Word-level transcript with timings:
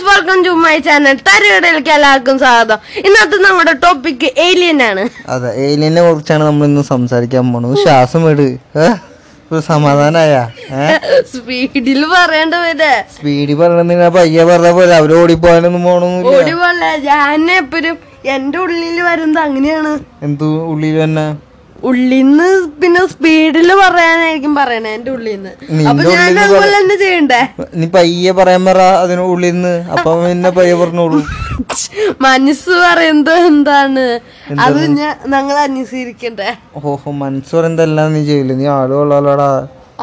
Guys 0.00 0.08
welcome 0.08 0.38
to 0.44 0.52
my 0.64 0.74
channel 0.84 1.16
തരകടയിലേക്ക് 1.26 1.90
എല്ലാവർക്കും 1.94 2.36
സ്വാഗതം. 2.42 2.78
ഇന്നത്തെ 3.06 3.38
നമ്മുടെ 3.46 3.72
ടോപ്പിക് 3.82 4.24
ഏലിയൻ 4.44 4.78
ആണ്. 4.86 5.02
അതെ 5.32 5.48
ഏലിയനെ 5.64 6.02
കുറിച്ചാണ് 6.06 6.42
നമ്മൾ 6.48 6.64
ഇന്ന് 6.68 6.82
സംസാരിക്കാൻ 6.90 7.44
പോണത്. 7.52 7.74
ശ്വാസം 7.84 8.22
ഇട്? 8.30 8.46
ഒരു 9.50 9.60
സമാധാനായ 9.68 10.32
സ്പീഡിൽ 11.32 12.00
പറയേണ്ട 12.14 12.54
വരെ 12.64 12.92
സ്പീഡിൽ 13.16 13.58
പറയണ 13.62 14.08
പയ്യെ 14.16 14.44
പറഞ്ഞ 14.52 14.70
പോലെ 14.78 14.96
അവർ 15.00 15.12
ഓടിപ്പോയാലൊന്നും 15.20 15.84
പോണൊന്നുമില്ല. 15.88 16.34
ഓടി 16.38 16.56
പോലെ 16.62 16.90
ഞാൻ 17.10 17.46
എപ്പോഴും 17.60 17.98
എന്റെ 18.36 18.58
ഉള്ളിൽ 18.64 18.98
വരുന്നത് 19.10 19.44
അങ്ങനെയാണ്. 19.46 19.92
എന്തു 20.28 20.50
ഉള്ളിൽ 20.72 20.96
തന്നെ 21.04 21.26
ഉള്ളിന്ന് 21.88 22.46
പിന്നെ 22.80 23.02
സ്പീഡിൽ 23.12 23.68
പറയാനായിരിക്കും 23.80 24.52
പറയണേ 24.58 24.90
എന്റെ 24.96 25.10
ഉള്ളിന്ന്. 25.16 25.52
അപ്പൊ 25.90 26.02
ഞാൻ 26.02 26.18
ഉള്ളിന്ന് 26.20 26.42
അതുപോലെ 26.44 26.70
തന്നെ 26.76 26.96
ചെയ്യണ്ടേ? 27.02 27.40
നീ 27.80 27.86
പയ്യെ 27.96 28.32
പറയാൻ 28.38 28.62
പറ 28.68 28.80
അതിന് 29.02 29.22
ഉള്ളിൽ 29.32 29.52
നിന്ന് 29.54 29.74
അപ്പൊ 29.94 30.10
പിന്നെ 30.24 30.50
പയ്യെ 30.58 30.76
പറഞ്ഞോളൂ. 30.82 31.20
മനസ്സ് 32.26 32.72
പറയുന്നത് 32.84 33.32
എന്താണ്? 33.50 34.04
അത് 34.66 34.80
ഞാൻ 34.98 35.14
ഞങ്ങൾ 35.34 35.56
അനുസരിക്കണ്ടേ 35.66 36.48
ഓഹോ 36.78 37.10
മനസ്സ് 37.22 37.52
പറയുന്നതെല്ലാം 37.58 38.08
നീ 38.16 38.22
ചെയ്യില്ല 38.30 38.52
നീ 38.60 38.66
ആൾ 38.76 38.90
കൊള്ളാലോടാ. 38.98 39.50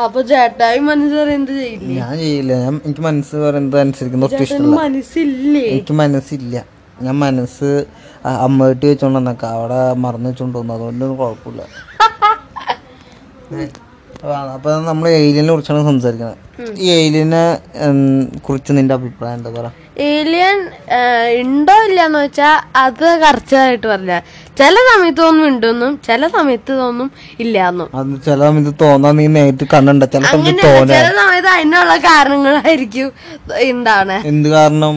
അപ്പൊ 0.03 0.19
ചേട്ടായി 0.31 0.79
മനസ്സ് 0.89 1.15
പറയുന്നത് 1.21 1.53
ചെയ്യില്ല? 1.61 1.87
ഞാൻ 2.01 2.13
ചെയ്യില്ല. 2.23 2.51
ഞാൻ 2.63 2.73
എനിക്ക് 2.85 3.03
മനസ്സ് 3.09 3.35
പറയുന്നത് 3.45 3.77
അനുസരിക്കുന്ന 3.83 4.27
ഒട്ടും 4.29 4.43
ഇഷ്ടമല്ല 4.45 4.75
മനസ്സില്ലേ? 4.81 5.63
എനിക്ക് 5.75 5.95
മനസ്സില്ല. 6.03 6.55
ഞാൻ 7.05 7.15
മനസ്സ് 7.21 7.69
അമ്മ 8.45 8.57
വെച്ചോണ്ട് 8.83 9.17
വന്നേക്കാം 9.19 9.53
അവിടെ 9.57 9.79
മറന്നു 10.03 10.29
വെച്ചോണ്ട് 10.31 10.57
വന്നു 10.59 10.73
അതുകൊണ്ടൊന്നും 10.77 11.17
കുഴപ്പമില്ല. 11.21 11.61
അപ്പൊ 14.53 14.69
നമ്മൾ 14.87 15.05
ഏലിയനെ 15.17 15.51
കുറിച്ചാണ് 15.53 15.81
സംസാരിക്കുന്നത് 15.87 16.37
ഈ 16.83 16.87
ഏലിയനെ 17.01 17.41
കുറിച്ച് 18.45 18.71
നിന്റെ 18.77 18.93
അഭിപ്രായം 18.97 19.35
എന്താ 19.37 19.49
പറ? 19.57 19.67
ഏലിയൻ 20.07 20.57
ഉണ്ടോ 21.41 21.75
ഇല്ലാന്ന് 21.87 22.19
വെച്ചാ 22.23 22.49
അത് 22.83 23.05
കറച്ചതായിട്ട് 23.23 23.87
പറഞ്ഞ. 23.91 24.13
ചില 24.59 24.75
സമയത്ത് 24.89 25.21
തോന്നും 25.21 25.45
ഉണ്ടെന്നും 25.51 25.91
ചില 26.07 26.21
സമയത്ത് 26.35 26.71
തോന്നും 26.81 27.09
ഇല്ലാന്നും 27.43 27.87
അത് 27.99 28.11
ചില 28.27 28.39
സമയത്ത് 28.47 28.73
തോന്നാൻ 28.83 29.15
നീ 29.19 29.27
നേരിട്ട് 29.37 29.67
കണ്ണുണ്ട. 29.75 30.03
ചില 30.15 30.23
സമയത്ത് 30.33 30.65
തോന്നാ 30.69 30.95
ചില 30.95 31.11
സമയത്ത് 31.21 31.51
അതിനുള്ള 31.55 31.95
കാരണങ്ങളായിരിക്കും. 32.09 33.09
ഉണ്ടാവണേ 33.71 34.17
എന്ത് 34.31 34.49
കാരണം? 34.55 34.95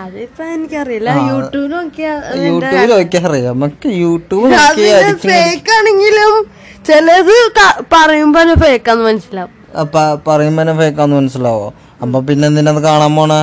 അതിപ്പോ 0.00 0.42
എനിക്കറിയില്ല. 0.54 1.10
യൂട്യൂബ് 1.30 1.68
നോക്കിയാ 1.72 2.12
യൂട്യൂബ് 2.44 2.90
നോക്കിയാ 2.92 3.22
അറിയാം 3.28 3.54
നമുക്ക് 3.54 3.88
യൂട്യൂബ് 4.02 4.50
ഫേക്ക് 5.26 5.72
ആണെങ്കിലും 5.78 6.34
ചിലത് 6.88 7.36
പറയുമ്പോ 7.94 8.40
ഫേക്കാന്ന് 8.62 9.04
മനസ്സിലാവും. 9.08 9.52
അപ്പൊ 9.82 10.02
പറയുമ്പോ 10.28 10.74
ഫേക്കാന്ന് 10.80 11.16
മനസ്സിലാവോ? 11.20 11.66
അപ്പൊ 12.04 12.20
പിന്നെ 12.28 12.46
എന്തിനാ 12.50 12.72
കാണാൻ 12.88 13.12
പോണേ? 13.18 13.40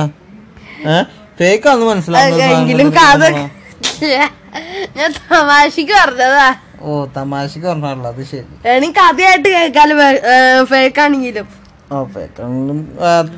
ഫേക്കാന്ന് 1.40 1.86
മനസ്സിലാവുന്നത് 1.92 2.98
കഥ 2.98 3.22
ഞാൻ 4.98 5.10
തമാശക്ക് 5.30 5.94
പറഞ്ഞതാ. 6.00 6.48
ഓ 6.82 6.90
തമാശക്ക് 7.16 7.66
പറഞ്ഞാണല്ലോ 7.66 8.10
അത് 8.12 8.22
ശരി. 8.30 8.46
എനിക്ക് 8.74 8.94
കഥയായിട്ട് 9.00 9.48
കേൾക്കാൽ 9.56 9.90
ഫേക്കാണെങ്കിലും 10.72 11.46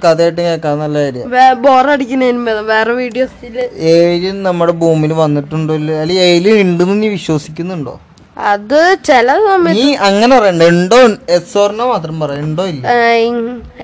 കഥയായിട്ട് 0.04 0.40
കേൾക്കാൻ 0.40 0.78
നല്ല 0.78 0.98
കാര്യം. 0.98 1.30
ബോറടിക്കുന്നതിന് 1.62 2.50
വേറെ 2.50 2.92
വീഡിയോസിൽ? 2.92 3.70
ഏലിയൻ 3.74 4.42
നമ്മുടെ 4.42 4.72
ഭൂമിയിൽ 4.72 5.12
വന്നിട്ടുണ്ടോ. 5.12 5.74
അല്ലെങ്കിൽ 5.74 6.22
ഏലിയൻ 6.22 6.60
ഉണ്ടെന്ന് 6.60 7.02
നീ 7.02 7.08
വിശ്വസിക്കുന്നുണ്ടോ? 7.08 8.00
അത് 8.38 8.96
ചില 9.04 9.32
സമയത്ത് 9.32 9.82
നീ 9.82 9.94
അങ്ങനെ 9.94 10.38
പറയണ്ട. 10.38 10.62
ഉണ്ടോ? 10.62 10.96
എസ് 11.28 11.58
ഓർണോ 11.58 11.92
മാത്രം 11.92 12.20
പറ. 12.20 12.32
ഉണ്ടോ 12.32 12.64
ഇല്ല? 12.64 12.88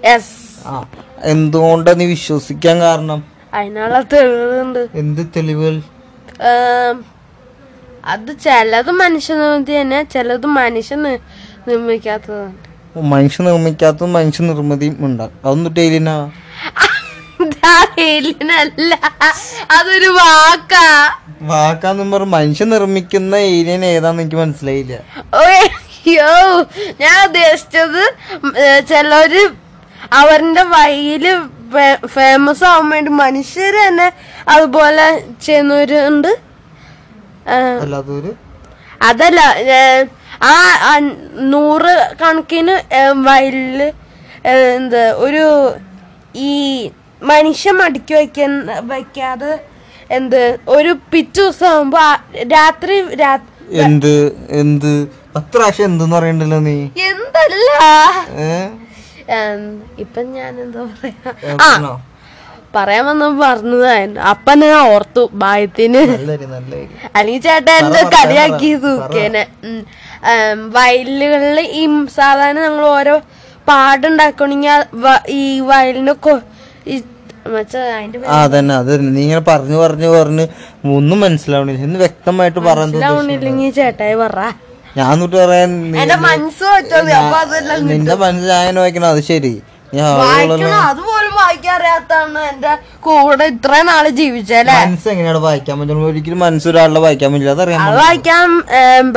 എസ് 0.05 0.69
ആ 0.69 0.91
എന്തുകൊണ്ടാ 1.25 1.93
നീ 1.93 2.05
വിശ്വസിക്കാൻ 2.07 2.81
കാരണം? 2.81 3.25
അതിനുള്ള 3.55 4.01
തെളിവുണ്ട് 4.01 4.89
എന്ത് 4.95 5.27
തെളിവുകൾ? 5.37 5.83
അത് 8.05 8.39
ചിലത് 8.45 8.91
മനുഷ്യ 8.91 9.35
നിർമ്മിതി 9.35 9.81
തന്നെ 9.81 10.03
ചിലത് 10.05 10.47
മനുഷ്യ 10.47 10.95
നി- 10.95 11.21
നിർമ്മിക്കാത്തതുണ്ട് 11.69 12.68
മനുഷ്യ 13.03 13.43
നിർമ്മിക്കാത്തതും 13.43 14.13
മനുഷ്യ 14.13 14.45
നിർമ്മിതിയും 14.45 14.97
ഉണ്ടാകും 15.01 15.39
അതൊന്നും 15.45 15.75
ഏലിയനാ 18.01 18.55
അല്ല. 18.57 18.99
അതൊരു 19.71 20.07
വാക്കാ. 20.07 21.15
വാക്കാന്ന് 21.43 22.13
പറഞ്ഞ 22.13 22.27
മനുഷ്യൻ 22.27 22.69
നിർമ്മിക്കുന്ന 22.69 23.35
ഏലിയൻ 23.35 23.85
ഏതാന്ന് 23.85 24.23
എനിക്ക് 24.23 24.37
മനസ്സിലായില്ല. 24.37 24.93
ഓയ്യോ 25.35 25.67
അയ്യോ. 26.07 26.61
ഞാൻ 27.01 27.27
ഉദ്ദേശിച്ചത് 27.27 28.15
ചിലര് 28.89 29.49
അവരുടെ 30.13 30.63
വഴിയിൽ 30.63 31.43
ഫേമസ് 32.07 32.65
ആവാൻ 32.65 32.91
വേണ്ടി 32.91 33.11
മനുഷ്യര് 33.11 33.89
തന്നെ 33.89 34.13
അതുപോലെ 34.49 35.25
ചെയ്യുന്നവരുണ്ട്. 35.43 36.39
അതല്ല 39.03 39.41
ആ 40.41 40.55
നൂറ് 41.53 41.95
കണക്കിന് 42.21 42.75
വയലിൽ 43.27 43.81
എന്ത് 44.77 45.03
ഒരു 45.27 45.45
ഈ 46.49 46.55
മനുഷ്യൻ 47.23 47.75
മടിക്ക് 47.81 48.15
വയ്ക്കുന്ന 48.19 48.75
വയ്ക്കാതെ 48.91 49.53
എന്ത് 50.19 50.43
ഒരു 50.77 50.93
പിറ്റു 51.13 51.43
ദിവസം 51.43 51.69
ആകുമ്പോ 51.73 52.05
രാത്രി 52.55 52.97
എന്ത് 53.87 54.13
എന്ത്? 54.61 54.93
പത്ത് 55.33 55.55
പ്രാവശ്യം 55.55 55.87
എന്തെന്ന് 55.89 56.15
പറയണ്ടല്ലോ 56.17 56.59
നീ? 56.67 56.77
എന്തല്ല? 57.09 57.71
ഇപ്പൊ 60.05 60.21
ഞാൻ 60.37 60.53
എന്താ 60.65 60.83
പറയാ? 60.93 61.33
പറയാൻ 62.77 63.05
വന്ന 63.09 63.27
പറഞ്ഞതായിരുന്നു 63.43 64.21
അപ്പൊ 64.33 64.53
ഞാൻ 64.63 64.75
ഓർത്തു 64.95 65.23
ബായത്തിന്. 65.43 66.03
അല്ലെങ്കിൽ 67.19 67.43
ചേട്ടാ 67.47 67.75
എന്റെ 67.83 68.03
കളിയാക്കി 68.15 68.71
തൂക്കേനെ. 68.85 69.45
വയലുകളിൽ 70.75 71.59
ഈ 71.81 71.85
സാധാരണ 72.17 72.59
നമ്മൾ 72.67 72.85
ഓരോ 72.97 73.17
പാടുണ്ടാക്കണെങ്കിൽ 73.69 74.75
ഈ 75.31 75.43
ആ 78.29 78.39
അതന്നെ 78.47 78.75
അത്. 78.77 78.91
നീ 79.09 79.21
ഇങ്ങനെ 79.23 79.43
പറഞ്ഞു 79.49 79.77
പറഞ്ഞു 79.77 80.09
പറഞ്ഞ് 80.17 80.45
ഒന്നും 80.97 81.19
മനസ്സിലാവണില്ല. 81.21 81.81
എന്ന് 81.85 81.99
വ്യക്തമായിട്ട് 81.99 82.61
പറയാൻ 82.61 82.89
മനസ്സിലാവണില്ലെങ്കിൽ 82.89 83.71
ചേട്ടായി 83.79 84.17
പറ. 84.17 84.39
ഞാൻ 84.97 85.07
എന്നിട്ട് 85.13 85.37
പറയാൻ 85.37 85.71
നിന്റെ 85.93 86.17
ഞാൻ 88.17 88.77
വയ്ക്കണം 88.85 89.09
അത് 89.09 89.23
ശരി. 89.31 89.53
അതുപോലും 89.97 91.33
വായിക്കാൻ 91.41 91.75
അറിയാത്താണ് 91.79 92.41
എന്റെ 92.51 92.73
കൂടെ 93.07 93.45
ഇത്ര 93.53 93.73
നാൾ 93.89 94.05
ജീവിച്ചല്ലേ? 94.19 94.77
മനസ്സ് 94.85 95.09
എങ്ങനെയാണ് 95.13 95.41
വായിക്കാൻ 95.47 95.75
പറ്റുള്ളൂ 95.81 96.07
ഒരിക്കലും 96.11 96.41
മനസ്സ് 96.45 96.69
ഒരാളുടെ 96.73 97.01
വായിക്കാൻ 97.05 97.29
പറ്റില്ല. 97.33 97.55
അതറിയാം 97.57 97.85
അത് 97.87 97.97
വായിക്കാൻ 98.03 98.49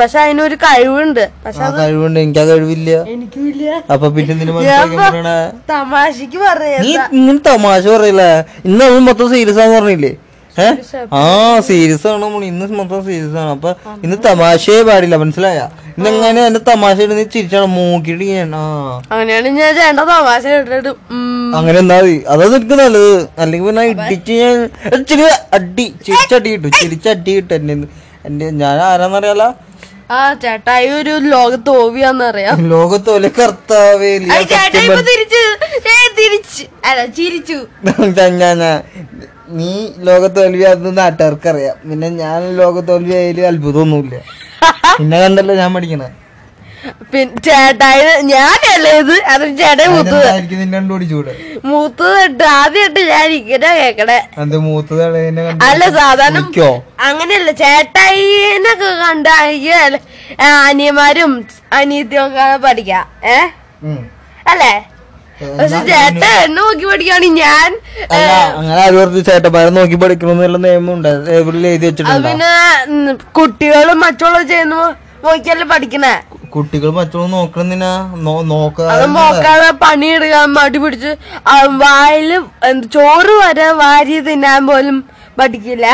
പക്ഷെ 0.00 0.18
അതിനൊരു 0.24 0.56
കഴിവുണ്ട്. 0.64 1.24
പക്ഷെ 1.44 1.62
ആ 1.66 1.70
കഴിവുണ്ട്. 1.80 2.18
എനിക്ക് 2.24 2.42
ആ 2.44 2.46
കഴിവില്ല. 2.52 2.90
എനിക്കും 3.14 3.44
ഇല്ല 3.52 3.68
അപ്പൊ 3.92 4.06
പിന്നെ 4.16 4.34
നിന്റെ 4.40 4.54
മനസ്സിലാക്കാൻ 4.56 5.28
തമാശക്ക് 5.72 6.40
പറയാ 6.48 6.78
നീ 6.86 6.92
ഇങ്ങനെ 7.18 7.40
തമാശ 7.50 7.84
പറയില്ല? 7.96 8.24
ഇന്ന് 8.68 8.84
അത് 8.90 9.00
മൊത്തം 9.08 9.30
സീരിയസ് 9.34 9.60
ആണെന്ന് 9.64 9.78
പറഞ്ഞില്ലേ? 9.80 10.12
ആ 11.16 11.22
സീരിയസ് 11.66 12.06
ആണ് 12.08 12.18
നമ്മൾ 12.22 12.42
ഇന്ന് 12.44 12.66
മൊത്തം 12.78 13.00
സീരിയസ് 13.06 13.38
ആണ്. 13.42 13.50
അപ്പൊ 13.50 13.70
ഇന്ന് 14.04 14.16
തമാശയെ 14.26 14.82
പാടില്ല. 14.88 15.16
മനസ്സിലായ? 15.22 15.58
ഇന്നെങ്ങനെ 15.96 16.40
എന്റെ 16.48 16.60
തമാശ 16.68 16.96
ഇടുന്ന 17.06 17.24
ചിരിച്ചാണ്? 17.34 17.68
മൂക്കിട്ട് 17.76 18.24
ഞാൻ 18.30 18.52
അങ്ങനെയാണ് 19.10 19.48
ഞാൻ 19.60 19.72
ചേട്ട 19.78 19.98
തമാശ 20.12 20.44
ഇട്ടിട്ട് 20.58 20.92
അങ്ങനെ 21.58 21.78
എന്താ 21.78 21.98
മതി. 22.00 22.16
അതാ 22.28 22.44
നിനക്ക് 22.46 22.76
നല്ലത്. 22.82 23.12
അല്ലെങ്കിൽ 23.38 23.68
പിന്നെ 23.68 23.84
ഇടിച്ച് 23.92 24.36
ഞാൻ 24.42 24.56
ചിരി 25.10 25.24
അടി 25.58 25.86
ചിരിച്ചടി 26.06 26.50
കിട്ടും 26.54 26.72
ചിരിച്ചടി 26.80 27.34
കിട്ടും 27.38 27.54
എന്നെ 27.58 27.74
എന്റെ 28.28 28.48
ഞാൻ 28.62 28.78
ആരാന്നറിയാലോ? 28.90 29.50
ആ 30.10 30.20
ചേട്ടായി 30.42 30.88
ഒരു 30.96 31.12
ലോകത്ത് 31.34 31.70
ഓവിയാന്നറിയാം. 31.82 32.56
ലോകത്തോലെ 32.72 33.28
കർത്താവേ 33.38 34.10
ആ 34.32 34.38
അത് 34.38 35.02
തിരിച്ചു. 35.10 35.42
തിരിച്ചു. 36.18 36.64
അല്ല 36.88 37.00
ചിരിച്ചു. 37.18 37.58
ഞാൻ- 38.42 38.82
നീ 39.58 39.70
ലോകത്തോൽവിയാന്ന് 40.08 40.90
നാട്ടുകാർക്ക് 40.98 41.48
അറിയാം 41.52 41.76
പിന്നെ 41.88 42.08
ഞാൻ 42.22 42.40
ലോകത്തോൽവി 42.60 43.12
ആയാലും 43.20 43.46
അത്ഭുതമൊന്നുമില്ല. 43.50 44.16
പിന്നെ 44.98 45.16
കണ്ടല്ലോ 45.22 45.54
ഞാൻ 45.62 45.70
പഠിക്കണേ? 45.76 46.08
പിന്നെ 47.10 47.40
ചേട്ടായി 47.46 48.04
ഞാനല്ലേ 48.30 48.92
ഇത് 49.00 49.12
അത് 49.32 49.44
ചേട്ടായി 49.60 49.88
മൂത്തത്. 49.94 50.14
മൂത്തത് 51.70 52.16
ഇട്ട് 52.28 52.44
ആദ്യം 52.60 52.86
ഇട്ട് 52.88 53.02
ഞാൻ 53.12 53.28
ഇങ്ങനെ 53.40 53.70
കേക്കണേ. 53.80 54.18
അത് 54.42 54.56
അല്ല 55.68 55.82
സാധാരണ 55.98 56.40
അങ്ങനെയല്ല. 57.08 57.50
ചേട്ടായിനൊക്കെ 57.62 58.90
കണ്ട 59.04 59.26
അനിയന്മാരും 60.70 61.32
അനിയത്തിയൊക്കെ 61.80 62.46
പഠിക്കാം. 62.66 63.04
ഏ? 63.34 63.38
അല്ലേ? 64.52 64.72
ചേട്ടൻ 65.86 66.24
നോക്കി 66.56 66.84
പഠിക്കുകയാണെങ്കിൽ 66.86 67.42
ഞാൻ. 67.44 67.70
അല്ല 68.10 68.30
അങ്ങനെ 68.52 68.78
ആര് 68.82 68.94
പറഞ്ഞു 68.98 69.22
ചേട്ടന്മാരെ 69.28 69.70
നോക്കി 69.76 69.96
പഠിക്കണമെന്നുള്ള 70.02 70.58
നിയമം 70.64 70.92
ഉണ്ട് 70.94 71.08
എവിടെ 71.36 71.56
എഴുതി 71.64 71.78
അത് 71.78 71.86
വെച്ചിട്ടുണ്ടോ 71.86 72.28
പിന്നെ 72.28 72.52
കുട്ടികളും 73.38 73.98
മറ്റുള്ള 74.00 74.38
ചെയ്യുന്നു 74.50 74.82
നോക്കിയല്ലേ 75.24 75.66
പഠിക്കണേ? 75.72 76.14
കുട്ടികൾ 76.54 76.88
മറ്റുള്ള 76.96 77.26
നോക്കണെന്തിനാ 77.34 77.90
നോ- 78.24 78.38
അത് 78.38 78.48
നോക്കാതെ 78.48 79.04
നോക്കാതെ 79.12 79.68
മടി 80.56 80.78
പിടിച്ച് 80.78 81.12
വായിൽ 81.82 82.30
ചോറ് 82.94 83.34
വരെ 83.40 83.68
വാരി 83.80 84.16
തിന്നാൻ 84.26 84.66
പോലും 84.66 84.96
പഠിക്കില്ല. 85.38 85.86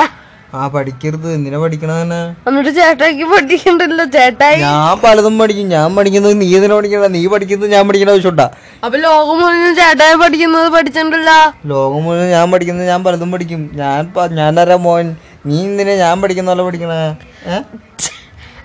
ആ 0.57 0.61
പഠിക്കരുത്. 0.75 1.27
എന്തിനാ 1.37 1.59
പഠിക്കണ 1.63 1.91
തന്നെ? 2.01 2.21
എന്നിട്ട് 2.49 2.71
ചേട്ടായിക്ക് 2.79 3.25
പഠിക്കണ്ടല്ലോ? 3.33 4.05
ചേട്ടായി. 4.15 4.59
ഞാൻ 4.67 4.95
പലതും 5.03 5.35
പഠിക്കും. 5.41 5.67
ഞാൻ 5.75 5.89
പഠിക്കുന്നത് 5.97 6.35
നീ 6.43 6.47
എന്തിനാ 6.59 6.77
പഠിക്കണ്ട 6.79 7.09
നീ 7.17 7.23
പഠിക്കുന്നത് 7.33 7.71
ഞാൻ 7.75 7.83
പഠിക്കണ 7.89 8.11
ആവശ്യമുണ്ടാ 8.15 8.47
അപ്പൊ 8.85 8.97
ലോകം 9.07 9.37
മുഴുവൻ 9.41 9.75
ചേട്ടായി 9.81 10.17
പഠിക്കുന്നത് 10.23 10.69
പഠിച്ചിട്ടുണ്ടല്ലോ? 10.77 11.39
ലോകം 11.73 12.01
മുഴുവൻ 12.07 12.29
ഞാൻ 12.37 12.47
പഠിക്കുന്നത് 12.55 12.87
ഞാൻ 12.93 13.03
പലതും 13.07 13.33
പഠിക്കും. 13.35 13.61
ഞാൻ 13.81 14.01
ഞാൻ 14.17 14.31
ഞാനറിയാം 14.41 14.83
മോൻ. 14.87 15.09
നീ 15.49 15.59
എന്തിനാ 15.67 15.97
ഞാൻ 16.05 16.15
പഠിക്കുന്ന 16.23 16.51
പോലെ 16.53 16.65
പഠിക്കണേ? 16.69 17.03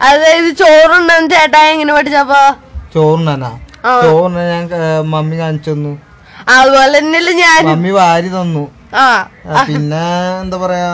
അതായത് 0.10 0.50
ചോറുണ്ടെന്ന് 0.62 1.30
ചേട്ടായി 1.36 1.72
എങ്ങനെ 1.76 1.94
പഠിച്ചപ്പോ 1.98 2.42
ചോറുണ്ടാ 2.96 3.52
ചോറിന 4.06 4.40
ഞാൻ 4.52 4.64
മമ്മി 5.14 5.36
കാണിച്ചു 5.42 5.72
തന്നു. 5.74 5.92
അതുപോലെ 6.56 6.96
തന്നെയല്ലേ 7.00 7.34
ഞാൻ 7.44 7.62
മമ്മി 7.72 7.92
വാരി 7.98 8.30
തന്നു. 8.38 8.64
പിന്നെ 9.70 10.06
എന്താ 10.44 10.58
പറയാ 10.64 10.90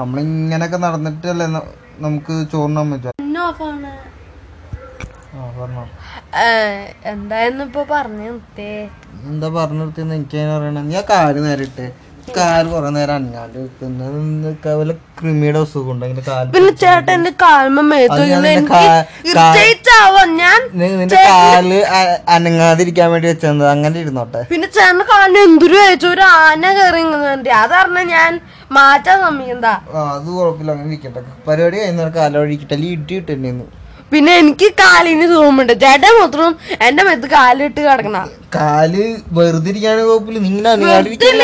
നമ്മളിങ്ങനൊക്കെ 0.00 0.78
നടന്നിട്ടല്ലേ 0.78 1.46
നമുക്ക് 2.00 2.34
ചോറിനാൻ 2.52 2.86
പറ്റും 2.92 3.16
എന്തായിരുന്നു 7.10 7.64
ഇപ്പൊ 7.64 7.82
പറഞ്ഞു 7.90 8.24
നിർത്തേ 8.26 8.70
എന്താ 9.24 9.48
പറഞ്ഞു 9.56 9.80
നിർത്തിയെന്ന് 9.80 10.14
എനിക്ക് 10.14 10.38
അറിയണം. 10.54 10.84
നീ 10.88 10.96
ആ 10.96 11.02
കാര്യം 11.10 11.44
നേരിട്ട് 11.44 11.86
കാൽ 12.36 12.64
കുറെ 12.72 12.88
നേരം 12.94 13.14
അനങ്ങാണ്ട് 13.16 13.58
പിന്നെ 13.78 14.06
വല്ല 14.72 14.92
കൃമിയുടെ 15.18 15.58
അസുഖം 15.64 15.90
ഉണ്ട്? 15.92 16.04
അങ്ങനെ 16.06 16.22
കാൽ 16.28 16.44
പിന്നെ 16.54 16.72
ചേട്ടൻ 16.82 17.12
എന്റെ 17.14 17.32
കാൽമ 17.42 17.80
മേത്തു 17.90 18.20
ഞാൻ 20.40 20.60
നിന്റെ 20.80 21.18
കാൽ 21.28 21.68
അനങ്ങാതിരിക്കാൻ 22.36 23.08
വേണ്ടി 23.12 23.28
വെച്ചത് 23.30 23.64
അങ്ങനെ 23.74 23.96
ഇരുന്നോട്ടെ. 24.04 24.42
പിന്നെ 24.52 24.68
ചേട്ടന്റെ 24.76 25.06
കാലിന് 25.10 25.40
എന്തൊരു 25.48 25.78
വെച്ചു 25.82 26.08
ഒരു 26.14 26.24
ആന 26.38 26.62
കയറിങ്ങുന്നുണ്ട് 26.78 27.50
അതറിഞ്ഞ 27.62 28.02
ഞാൻ 28.14 28.32
മാറ്റാൻ 28.78 29.18
സമ്മതിക്കണ്ട 29.24 29.66
ആ 29.66 30.00
അത് 30.16 30.28
കുഴപ്പമില്ല. 30.36 30.70
അങ്ങനെ 30.74 30.90
ഇരിക്കട്ടെ. 30.92 31.20
പരിപാടി 31.48 31.76
കഴിഞ്ഞ 31.80 32.08
കാലൊഴിക്കട്ടെ 32.18 32.78
ഇടി 32.94 33.18
പിന്നെ 34.12 34.36
എനിക്ക് 34.36 34.72
കാലിന് 34.72 35.34
തോന്നുന്നുണ്ട് 35.34 35.72
ജഡ 35.72 36.04
മാത്രം 36.20 36.58
എന്റെ 36.82 37.02
മെത്ത് 37.02 37.30
കാലിട്ട് 37.30 37.80
കിടക്കണ. 37.80 38.28
കാൽ 38.54 38.92
വെറുതെ 39.32 39.70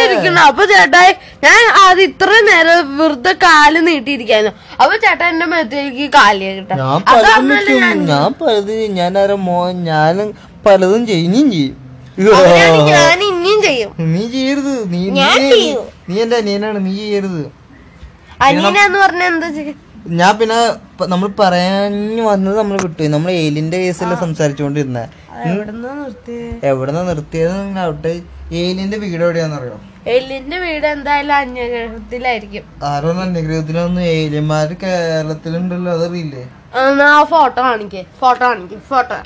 ഇരിക്കണം. 0.05 0.39
അപ്പൊ 0.39 0.65
ചേട്ടായി 0.65 1.13
ഞാൻ 1.45 1.89
അത് 1.89 2.01
ഇത്ര 2.01 2.31
നേരം 2.41 2.99
വെറുതെ 2.99 3.33
കാൽ 3.33 3.81
നീട്ടിയിരിക്കായിരുന്നു. 3.81 4.55
അപ്പൊ 4.83 4.97
ചേട്ടാ 4.97 5.29
എന്റെ 5.29 5.47
മെത്തേക്ക് 5.47 6.13
കാലി 6.13 6.45
കിട്ടാം 6.45 6.79
ഞാൻ 8.07 8.33
പലതും 8.33 8.95
ഞാൻ 8.95 9.15
മോ 9.41 9.71
ഞാനും 9.71 10.35
പലതും 10.67 11.07
ചെയ്യും. 11.07 11.33
ചെയ്യും. 11.53 11.77
ഞാൻ 12.89 13.23
ഇനിയും 13.23 13.63
ചെയ്യും. 13.63 13.93
നീ 13.99 14.31
ചെയ്യരുത്. 14.31 14.93
നീ 14.93 15.11
നീ- 15.11 15.51
ചെയ്യും. 15.53 15.85
നീ 16.09 16.23
എന്റെ 16.23 16.37
അനിയനാണ്. 16.37 16.87
നീ 16.87 16.97
ചെയ്യരുത്. 16.97 17.51
അനിയനെന്ന് 18.41 18.99
പറഞ്ഞ 18.99 19.23
എന്താ 19.23 19.49
ചെയ്യ- 19.49 19.75
ഞാൻ 20.07 20.39
പിന്നെ 20.39 20.77
നമ്മൾ 21.07 21.29
പറയാഞ്ഞു 21.29 22.23
വന്നത് 22.23 22.59
നമ്മൾ 22.59 22.79
വിട്ടു. 22.83 23.03
നമ്മൾ 23.03 23.31
ഏലിന്റെ 23.31 23.79
കേസല്ലേ 23.79 24.17
സംസാരിച്ചുകൊണ്ടിരുന്ന 24.17 25.09
എവിടുന്ന 25.47 25.95
നിർത്തിയേ? 25.95 26.61
എവിടെന്നാ 26.65 27.03
നിർത്തിയത് 27.03 27.79
ആവട്ടെ 27.79 28.23
ഏലിന്റെ 28.53 28.97
വീട് 28.97 29.23
എവിടെയാണെന്നറിയോ? 29.23 29.81
എല്ലിന്റെ 30.07 30.59
വീട് 30.59 30.87
എന്തായാലും 30.87 31.35
അന്യഗ്രഹത്തിലായിരിക്കും. 31.35 32.63
ആരോ 32.83 33.09
അന്യഗ്രഹത്തിലൊന്നും 33.11 34.03
ഏലിയന്മാര് 34.03 34.77
കേരളത്തിലുണ്ടല്ലോ 34.83 35.93
അതറിയില്ലേ? 35.93 36.45
ഫോട്ടോ 37.31 37.61
കാണിക്കേ 37.61 38.03
ഫോട്ടോ 38.21 38.43
കാണിക്കേ 38.45 38.79
ഫോട്ടോ 38.91 39.17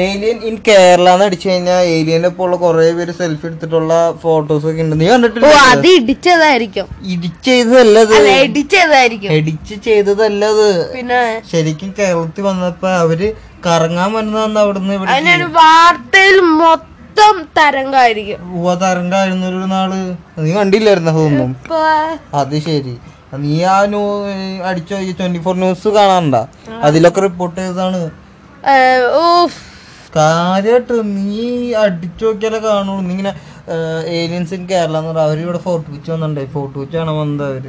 ഏലിയൻ 0.00 0.36
ഇൻ 0.48 0.56
കേരള 0.66 1.06
എന്ന് 1.10 1.24
അടിച്ചു 1.26 1.46
കഴിഞ്ഞാൽ 1.48 1.80
ഏലിയന്റെ 1.94 2.28
ഒപ്പം 2.30 2.44
ഉള്ള 2.44 2.56
കുറെ 2.60 2.90
പേര് 2.98 3.12
സെൽഫി 3.16 3.46
എടുത്തിട്ടുള്ള 3.48 3.92
ഫോട്ടോസ് 4.22 4.66
ഒക്കെ 4.70 4.82
ഉണ്ട്. 4.84 4.94
നീ 5.00 5.06
കണ്ടിട്ടില്ല 5.08 5.48
അത് 5.66 5.88
ഇടിച്ചതായിരിക്കും 5.94 6.86
ഇടിച്ച് 7.14 7.40
ചെയ്തതല്ലത് 7.48 8.14
ഇടിച്ചതായിരിക്കും 8.44 9.32
ഇടിച്ച് 9.38 9.76
ചെയ്തതല്ലത് 9.86 10.66
പിന്നെ 10.92 11.22
ശരിക്കും 11.50 11.90
കേരളത്തിൽ 11.98 12.44
വന്നപ്പോ 12.48 12.90
അവർ 13.00 13.22
കറങ്ങാൻ 13.66 14.10
വന്നതാന്ന് 14.14 14.60
അവിടുന്ന് 14.62 14.94
ഇവിടെ 14.98 15.46
വാർത്തയിൽ 15.58 16.38
മൊത്തം 16.60 16.86
തരംഗമായിരിക്കും 17.58 18.38
തരംഗായിരുന്നു 18.82 19.46
ഒരു 19.52 19.66
നാൾ. 19.72 19.90
നീ 20.40 20.50
കണ്ടില്ലായിരുന്നു 20.54 21.10
അതൊന്നും? 21.14 21.50
അത് 22.40 22.56
ശരി. 22.66 22.94
നീ 23.44 23.54
ആ 23.72 23.74
ന്യൂ 23.92 24.02
അടിച്ചോ 24.68 24.96
ഈ 25.08 25.10
ട്വന്റി 25.18 25.40
ഫോർ 25.44 25.54
ന്യൂസ് 25.62 25.88
കാണാണ്ട 25.98 26.36
അതിലൊക്കെ 26.86 27.20
റിപ്പോർട്ട് 27.26 27.58
ചെയ്താണ്. 27.60 28.00
കാര്യമായിട്ട് 30.16 30.94
നീ 31.16 31.44
അടിച്ചു 31.82 32.24
നോക്കിയാലേ 32.26 32.60
കാണുള്ളൂ. 32.66 33.02
നീ 33.06 33.12
ഇങ്ങനെ 33.16 33.32
ഏലിയൻസ് 34.20 34.54
ഇൻ 34.56 34.62
കേരള 34.70 34.96
എന്ന് 35.00 35.10
പറഞ്ഞാൽ 35.10 35.26
അവർ 35.28 35.38
ഇവിടെ 35.44 35.60
വിച്ച് 35.94 36.10
വന്നിട്ടുണ്ടായി 36.12 36.48
ഫോർട്ട് 36.54 36.76
വിച്ച് 36.82 36.98
ആണ് 37.02 37.12
വന്നത് 37.20 37.44
അവർ. 37.50 37.66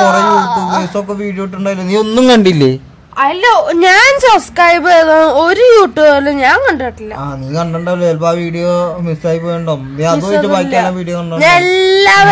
കൊറേ 0.00 0.20
യൂട്യൂബേഴ്സ് 0.30 0.96
ഒക്കെ 1.00 1.14
വീഡിയോ 1.22 1.44
ഇട്ടുണ്ടായില്ല 1.48 1.82
നീ 1.90 1.96
ഒന്നും 2.04 2.24
കണ്ടില്ലേ? 2.32 2.72
അല്ല 3.16 3.44
ഞാൻ 3.84 4.08
സബ്സ്ക്രൈബ് 4.24 4.88
ചെയ്ത 4.92 5.12
ഒരു 5.42 5.62
യൂട്യൂബിലും 5.74 6.34
ഞാൻ 6.44 6.56
കണ്ടിട്ടില്ല. 6.66 7.12
ആ 7.20 7.26
നീ 7.40 7.46
കണ്ടിട്ടുണ്ടാവില്ല? 7.56 8.06
ചിലപ്പോ 8.08 8.28
ആ 8.30 8.34
വീഡിയോ 8.42 8.70
മിസ്സായി 9.06 9.38
പോയിണ്ടോ 9.44 9.74
നീ 9.98 10.04
അത് 10.12 10.24
ബാക്കിയുള്ള 10.54 10.90
വീഡിയോ 10.98 11.16
കണ്ടോ 11.20 11.36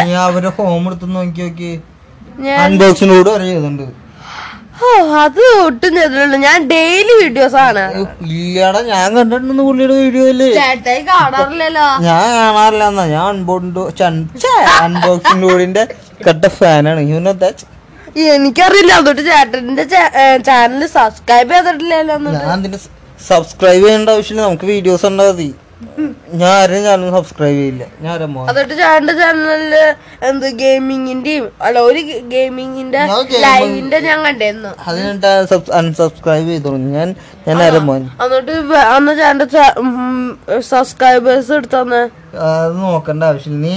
നീ 0.09 0.15
അവരെ 0.29 0.51
ഫോം 0.59 0.87
എടുത്ത് 0.91 1.09
നോക്കി 1.17 1.43
നോക്കി 1.47 1.73
അൺബോക്സിനോട് 2.65 3.29
വരെ 3.35 3.45
ചെയ്തിട്ടുണ്ട്. 3.51 3.87
ഓ 4.85 4.87
അത് 5.23 5.43
ഒട്ടും 5.67 5.91
ചെയ്തിട്ടില്ല. 5.97 6.37
ഞാൻ 6.47 6.59
ഡെയിലി 6.73 7.13
വീഡിയോസ് 7.23 7.59
ആണ്. 7.67 7.85
ഇല്ലടാ 8.39 8.81
ഞാൻ 8.93 9.07
കണ്ടിട്ടുണ്ട് 9.19 9.63
പുള്ളിയുടെ 9.69 9.97
വീഡിയോ 10.05 10.25
അല്ലേ 10.33 10.49
കാണാറില്ലല്ലോ. 11.11 11.87
ഞാൻ 12.09 12.25
കാണാറില്ല 12.39 12.85
എന്നാ. 12.93 13.05
ഞാൻ 13.15 13.25
അൺബോക്സിന്റെ 13.35 13.85
അൺബോക്സിംഗ് 14.87 15.43
ഡോഡിന്റെ 15.47 15.85
കട്ട 16.29 16.45
ഫാനാണ് 16.59 17.03
യു 17.13 17.21
നോ 17.29 17.35
ദാറ്റ് 17.45 17.65
എനിക്കറിയില്ല. 18.35 18.93
അതുകൊണ്ട് 19.01 19.23
ചേട്ടന്റെ 19.31 19.85
ചാനൽ 20.49 20.83
സബ്സ്ക്രൈബ് 20.97 21.53
ചെയ്തിട്ടില്ലല്ലോ. 21.55 22.17
ഞാൻ 22.39 22.63
സബ്സ്ക്രൈബ് 23.29 23.85
ചെയ്യേണ്ട 23.85 24.09
ആവശ്യമില്ല. 24.17 24.43
നമുക്ക് 24.47 24.67
വീഡിയോസ് 24.75 25.07
ഉണ്ടാ 25.07 25.27
മതി. 25.29 25.51
ഞാൻ 26.41 26.51
ആരും 26.61 26.83
ചാനൽ 26.85 27.11
സബ്സ്ക്രൈബ് 27.17 27.57
ചെയ്യില്ല. 27.57 27.85
ഞാൻ 28.03 28.11
ആരാ 28.15 28.27
അതുകൊണ്ട് 28.51 28.75
ചേട്ടന്റെ 28.81 29.15
ചാനലിൽ 29.21 29.75
എന്ത് 30.29 30.47
ഗെയിമിങ്ങിന്റെയും 30.63 31.47
അല്ല 31.67 31.79
ഒരു 31.89 32.01
ഗെയിമിങ്ങിന്റെ 32.35 32.99
ഞാൻ 32.99 33.09
gaming- 33.09 33.43
ലൈവിന്റെ 33.45 33.99
ഞാൻ 34.09 34.19
കണ്ടിരുന്നു 34.27 34.71
അതിനെ 34.87 35.11
അൺസബ്സ്ക്രൈബ് 35.81 36.49
ചെയ്തോളൂ. 36.49 36.79
ഞാൻ 36.99 37.09
മോൻ 37.89 38.03
എന്നിട്ട് 38.25 38.53
അന്ന് 38.97 39.47
സബ്സ്ക്രൈബേഴ്സ് 40.69 41.51
എടുത്തന്ന്? 41.57 42.03
അത് 42.45 42.73
നോക്കണ്ട 42.85 43.23
ആവശ്യമില്ല. 43.31 43.61
നീ 43.65 43.75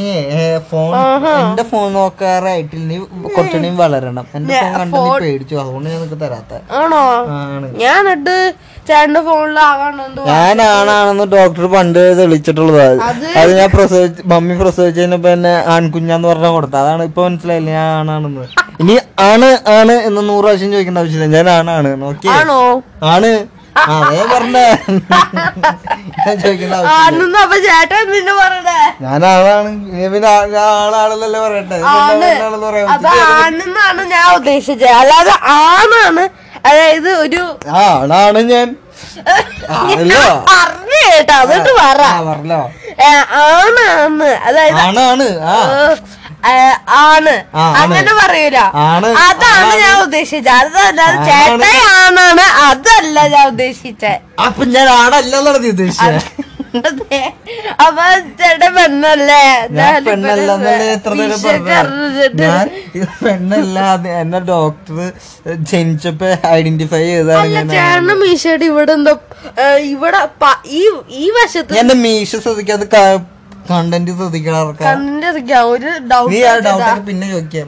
ഫോൺ 0.69 0.93
എന്റെ 1.39 1.63
ഫോൺ 1.71 1.87
നോക്കാറായിട്ടില്ല. 1.97 2.85
നീ 2.91 2.97
കുറച്ചുകൂടി 3.35 3.69
വളരണം. 3.81 4.25
എന്റെ 4.37 4.53
ഫോൺ 4.61 4.71
കണ്ട് 4.77 4.95
നീ 5.03 5.09
പേടിച്ചു. 5.23 5.55
അതുകൊണ്ട് 5.63 5.87
ഞാൻ 5.89 5.99
നിനക്ക് 6.03 6.17
തരാത്ത. 6.23 6.53
ആണോ? 6.79 7.01
ഞാൻ 7.83 7.99
എന്നിട്ട് 8.13 8.37
ചേട്ടന്റെ 8.87 9.21
ഫോണിൽ 9.27 9.59
ആകാണെന്ന് 9.67 10.23
ഞാൻ 10.31 10.61
ആണാണെന്ന് 10.77 11.25
ഡോക്ടർ 11.35 11.65
പണ്ട് 11.75 12.01
തെളിച്ചിട്ടുള്ളത് 12.19 13.01
അത് 13.41 13.51
ഞാൻ 13.59 13.69
പ്രസവിച്ച് 13.75 14.23
മമ്മി 14.33 14.55
പ്രസവിച്ച് 14.61 14.99
കഴിഞ്ഞപ്പോ 15.01 15.29
എന്നെ 15.37 15.53
ആൺകുഞ്ഞാന്ന് 15.75 16.29
പറഞ്ഞ 16.31 16.49
കൊടുത്ത 16.57 16.75
അതാണ് 16.83 17.03
ഇപ്പൊ 17.09 17.21
മനസ്സിലായില്ല 17.27 17.69
ഞാൻ 17.79 17.91
ആണാണെന്ന്. 17.99 18.47
ഇനി 18.81 18.95
ആണ് 19.31 19.49
ആണ് 19.77 19.95
എന്ന് 20.07 20.23
നൂറ് 20.31 20.43
പ്രാവശ്യം 20.45 20.71
ചോദിക്കേണ്ട 20.75 21.03
ആവശ്യമില്ല. 21.03 21.29
ഞാൻ 21.37 21.49
ആണാണ്. 21.57 21.91
ഓക്കെ 22.11 22.29
ആണോ. 22.39 22.59
അതേ 23.85 24.21
പറഞ്ഞ. 24.31 24.57
ആണെന്ന് 26.93 27.39
അപ്പൊ 27.39 27.57
ചേട്ടൻ 27.57 28.03
പിന്നെ 28.11 28.33
പറഞ്ഞേ 28.33 28.77
ഞാൻ 29.03 29.23
ഇനി 29.91 30.07
പിന്നെ 30.13 30.29
ആ- 30.29 30.47
ഞാൻ 30.47 30.67
ആളാണെന്നല്ലേ 30.77 31.39
പറയട്ടെ 31.39 31.77
അത് 32.93 33.07
ആണെന്നാണ് 33.35 34.01
ഞാൻ 34.13 34.27
ഉദ്ദേശിച്ചത്. 34.35 34.87
അല്ലാതെ 34.99 35.35
ആണാണ്. 35.55 36.25
അതായത് 36.65 37.09
ഒരു 37.17 37.43
ആണാണ് 37.81 38.39
ഞാൻ. 38.51 38.67
പറഞ്ഞു 40.49 40.97
കേട്ടോ. 41.03 41.35
എന്നിട്ട് 41.43 41.71
പറ. 41.79 41.99
ആണാണ്. 43.41 44.29
അതായത് 44.47 44.79
ആണാണ്. 44.81 45.27
ആണ്. 47.03 47.33
അങ്ങനെ 47.81 48.11
പറയൂല. 48.19 48.59
അതാണ് 49.27 49.71
ഞാൻ 49.83 49.95
ഉദ്ദേശിച്ചത്. 50.05 50.49
അതല്ലാതെ 50.57 51.17
ചേട്ടയാണാണ് 51.29 52.45
അതല്ല 52.67 53.17
ഞാൻ 53.35 53.45
ഉദ്ദേശിച്ചത് 53.53 54.19
അപ്പൊ 54.47 54.65
ഞാൻ 54.75 54.89
ആണല്ലെന്നാണ് 54.99 55.59
നീ 55.63 55.69
ഉദ്ദേശിച്ചത്. 55.75 56.19
അപ്പൊ 57.83 58.03
ചേട്ടൻ 58.39 58.71
പെണ്ണല്ലേ? 58.75 59.43
ഞാൻ 59.75 60.03
പെണ്ണല്ല 63.23 63.79
എന്നെ 64.21 64.39
ഡോക്ടർ 64.49 64.97
ജനിച്ചപ്പോ 65.71 66.27
ഐഡന്റിഫൈ 66.57 67.01
ചെയ്താണ് 67.07 67.71
ചേട്ടന് 67.73 68.15
മീശയുടെ 68.21 68.65
ഇവിടെ 68.71 68.93
എന്തോ 68.97 69.13
ഇവിടെ 69.93 70.21
ഈ 70.79 70.83
ഈ 71.23 71.25
വശത്ത് 71.37 71.79
എന്റെ 71.81 71.97
മീശ 72.05 72.31
ശ്രദ്ധിക്കാതെ 72.45 72.87
കണ്ടന്റ് 73.69 74.11
ശ്രദ്ധിക്കണം 74.17 74.69
കണ്ണിന്റെ 74.81 75.27
ഇതൊക്കെയാ 75.29 75.61
ഒരു 75.71 75.89
ഡൗട്ട് 76.11 76.31
നീ 76.33 76.39
ആ 76.43 76.53
ഡൗട്ടൊക്കെ 76.67 77.03
പിന്നെ 77.07 77.27
ചോദിക്കാം. 77.31 77.67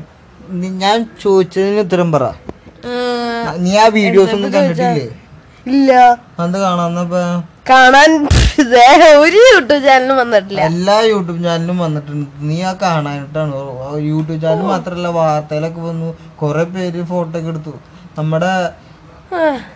നീ- 0.53 0.75
ഞാൻ 0.77 0.97
ചോദിച്ചതിന് 1.23 1.79
ഉത്തരം 1.79 2.09
പറ. 2.11 2.23
നീ 3.57 3.71
ആ 3.77 3.87
വീഡിയോസ് 3.97 4.33
ഒന്നും 4.37 4.51
കണ്ടിട്ടില്ലേ? 4.53 5.07
ഇല്ല. 5.67 5.91
അത് 6.39 6.57
കാണാന്നപ്പോ 6.59 7.21
കാണാൻ 7.69 8.11
ദേ 8.71 8.85
ഒരു 9.19 9.39
യൂട്യൂബ് 9.45 9.83
ചാനലും 9.83 10.15
വന്നിട്ടില്ല. 10.17 10.61
എല്ലാ 10.69 10.95
യൂട്യൂബ് 11.09 11.43
ചാനലും 11.43 11.77
വന്നിട്ടുണ്ട്. 11.77 12.25
നീ 12.41 12.57
ആ 12.63 12.73
കാണാനായിട്ടാണ് 12.81 13.53
ആ 13.83 13.91
യൂട്യൂബ് 14.07 14.41
ചാനൽ 14.41 14.63
മാത്രല്ല 14.71 15.07
വാർത്തയിലൊക്കെ 15.17 15.81
വന്നു. 15.81 16.09
കൊറേ 16.35 16.63
പേര് 16.73 17.03
ഫോട്ടോ 17.03 17.35
ഒക്കെ 17.39 17.49
എടുത്തു. 17.49 17.73
നമ്മുടെ 18.17 18.51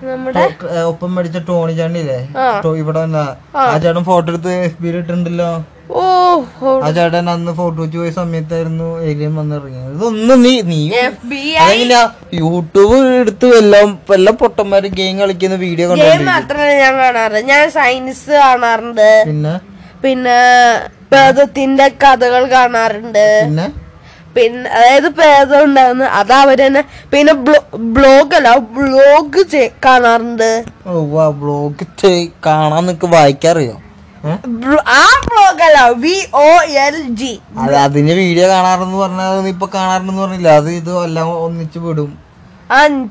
നമ്മുടെ 0.04 0.44
ഒപ്പം 0.84 1.16
പഠിച്ച 1.16 1.38
ടോണി. 1.50 1.74
ടോ- 2.66 2.78
ഇവിടെ 2.78 3.00
ആ. 3.58 3.78
ചേട്ടൻ 3.78 4.04
ഫോട്ടോ 4.04 4.32
എടുത്ത് 4.32 4.52
എഫ് 4.64 4.82
ബിയിൽ 4.82 4.96
ഇട്ടുണ്ടല്ലോ 4.96 5.50
ഓ 5.92 6.04
ആ 6.84 6.92
ചേട്ടൻ 6.92 7.30
അന്ന് 7.30 7.52
ഫോട്ടോ 7.54 7.82
വെച്ച് 7.82 7.98
പോയ 7.98 8.10
സമയത്തായിരുന്നു 8.10 9.02
ഏലിയൻ 9.02 9.36
വന്നിറങ്ങിയത്. 9.36 9.92
ഇതൊന്നും 9.94 10.42
നീ 10.42 10.62
നീ 10.62 10.80
FBI 11.08 11.50
അതെങ്ങനെയാ 11.58 12.04
യൂട്യൂബ് 12.34 12.98
എടുത്ത് 13.16 13.46
എല്ലാം 13.58 14.00
എല്ലാം 14.14 14.38
പൊട്ടന്മാര് 14.38 14.84
ഗെയിം 14.94 15.20
കളിക്കുന്ന 15.20 15.56
വീഡിയോ 15.56 15.90
കണ്ടു 15.90 16.24
മാത്രമല്ല 16.26 16.74
ഞാൻ 16.80 16.98
കാണാറ്. 16.98 17.44
ഞാൻ 17.44 17.70
സയൻസ് 17.72 18.30
കാണാറുണ്ട്. 18.38 19.08
പിന്നെ? 19.28 19.56
പിന്നെ 20.04 20.38
പ്രേതത്തിന്റെ 21.12 21.88
കഥകൾ 22.04 22.52
കാണാറുണ്ട്. 22.52 23.26
പിന്നെ? 23.46 23.68
പിന്നെ 24.36 24.70
അതായത് 24.78 25.08
പ്രേതം 25.18 25.60
ഉണ്ടാകുന്ന 25.68 26.06
അത് 26.20 26.34
അവർ 26.42 26.60
തന്നെ 26.62 26.82
പിന്നെ 27.13 27.34
ബ്ലോഗ് 27.98 28.36
അല്ല 28.40 28.50
ബ്ലോഗ് 28.78 29.44
കാണാറുണ്ട്. 29.86 30.50
ബ്ലോഗ് 31.42 31.86
കാണാൻ 32.48 32.84
നിനക്ക് 32.88 33.10
വായിക്കാറിയോ? 33.16 33.75
ആ 34.96 35.00
ബ്ലോഗ് 35.28 35.63
അല്ല 35.68 35.80
വി 36.04 36.16
ഒ 36.42 36.50
എൽ 36.86 36.98
ജി 37.22 37.32
അത് 37.62 37.74
അതിന്റെ 37.86 38.13
വീഡിയോ 38.22 38.46
കാണാറെന്ന് 38.54 39.00
പറഞ്ഞാൽ 39.04 39.48
ഇപ്പൊ 39.54 39.68
കാണാറുണ്ടെന്ന് 39.75 40.22
പറഞ്ഞില്ല? 40.25 40.50
അത് 40.60 40.70
ഇത് 40.80 40.92
എല്ലാം 41.08 41.30
ഒന്നിച്ചു 41.46 41.80
വിടും. 41.86 42.12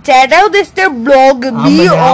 ചേട്ടാ 0.06 0.38
ഉദ്ദേശിച്ച 0.47 0.82
ബ്ലോഗ് 1.06 1.49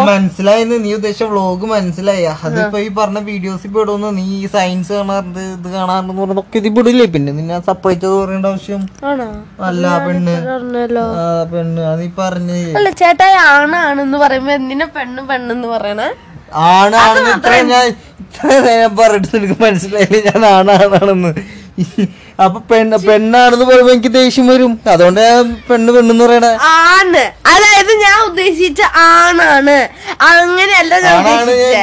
മനസ്സിലായെന്ന് 0.08 0.76
നീ 0.84 0.90
ഉദ്ദേശിച്ച 0.96 1.26
വ്ളോഗ് 1.32 1.66
മനസ്സിലായി. 1.72 2.24
അതിപ്പോ 2.46 2.78
ഈ 2.86 2.88
പറഞ്ഞ 2.98 3.18
വീഡിയോസ് 3.28 3.68
പെടുന്നു 3.76 4.08
നീ 4.18 4.24
ഈ 4.38 4.46
സയൻസ് 4.54 4.92
കാണാറുണ്ട് 4.98 5.40
ഇത് 5.54 5.68
കാണാറുണ്ട് 5.76 6.12
പറഞ്ഞൊക്കെ 6.20 6.58
ഇത് 6.60 6.68
പെടില്ലേ 6.76 7.06
പിന്നെ 7.14 7.32
നിന്നെ 7.38 7.58
സപ്പറേറ്റ് 7.68 8.06
പറയേണ്ട 8.14 8.46
ആവശ്യം 8.52 8.82
അല്ല 9.68 9.86
പെണ്ണ്. 10.06 10.36
പെണ്ണ്. 11.54 11.82
അത് 11.92 12.02
ഈ 12.08 12.10
പറഞ്ഞ്. 12.20 12.60
അല്ല 12.80 12.90
ചേട്ടാ 13.02 13.28
ആണാണെന്ന് 13.54 14.20
പറയുമ്പോ 14.24 14.52
എന്തിനാ 14.60 14.88
പെണ്ണ് 14.98 15.22
പെണ്ണെന്ന് 15.32 15.68
പറയണേ? 15.76 16.08
ആണാണെന്ന് 16.68 17.32
ഇത്ര 17.38 17.54
ഞാൻ 17.72 17.84
ഇത്ര 18.22 18.46
നേരം 18.66 18.92
പറഞ്ഞിട്ട് 19.00 19.30
നിനക്ക് 19.36 19.58
മനസ്സിലായില്ലേ? 19.66 20.20
ഞാൻ 20.30 20.44
ആണാണെന്ന്. 20.54 21.32
അപ്പൊ 22.38 22.60
പെണ്ണ് 22.60 22.98
പെണ്ണാണെന്ന് 22.98 23.64
പറയുമ്പോ 23.64 23.92
എനിക്ക് 23.92 24.14
ദേഷ്യം 24.14 24.46
വരും. 24.46 24.80
അതുകൊണ്ട് 24.86 25.20
പെണ്ണ് 25.70 25.92
പെണ്ണെന്ന് 25.92 26.24
പറയണേ. 26.24 26.50
ആണ്. 26.90 27.22
അതായത് 27.46 27.92
ഞാൻ 28.02 28.20
ഉദ്ദേശിച്ച 28.26 28.82
ആണാണ്. 28.96 29.88
അങ്ങനെയല്ല 30.20 31.00
ഞാൻ 31.00 31.18
ഉദ്ദേശിച്ചേ. 31.18 31.82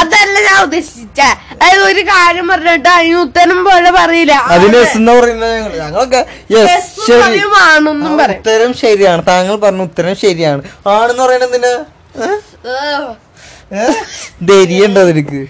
അതല്ല 0.00 0.40
ഞാൻ 0.40 0.62
ഉദ്ദേശിച്ച. 0.62 1.20
അതായത് 1.52 1.82
ഒരു 1.82 2.00
കാര്യം 2.00 2.48
പറഞ്ഞിട്ട് 2.48 2.88
അതിന് 2.88 3.16
ഉത്തരം 3.16 3.64
പോലെ 3.64 3.90
പറയില്ല. 3.90 4.32
അതിന് 4.32 4.76
എന്ന് 4.76 5.12
പറയുന്നത് 5.12 5.54
ഞങ്ങൾ- 5.56 5.78
ഞങ്ങളൊക്കെ 5.78 6.26
യെസ് 6.50 7.06
ശരി. 7.06 7.42
ആണെന്നും 7.64 8.18
പറയും. 8.18 8.38
ഉത്തരം 8.38 8.74
ശരിയാണ്. 8.74 9.26
താങ്കൾ 9.26 9.56
പറഞ്ഞ 9.56 9.82
ഉത്തരം 9.82 10.16
ശരിയാണ്. 10.16 10.62
ആണെന്ന് 10.88 11.22
പറയണത് 11.22 11.54
എന്തിനാ? 11.54 11.74
ധൈര്യണ്ടോ 14.48 15.02
നിനക്ക്? 15.08 15.40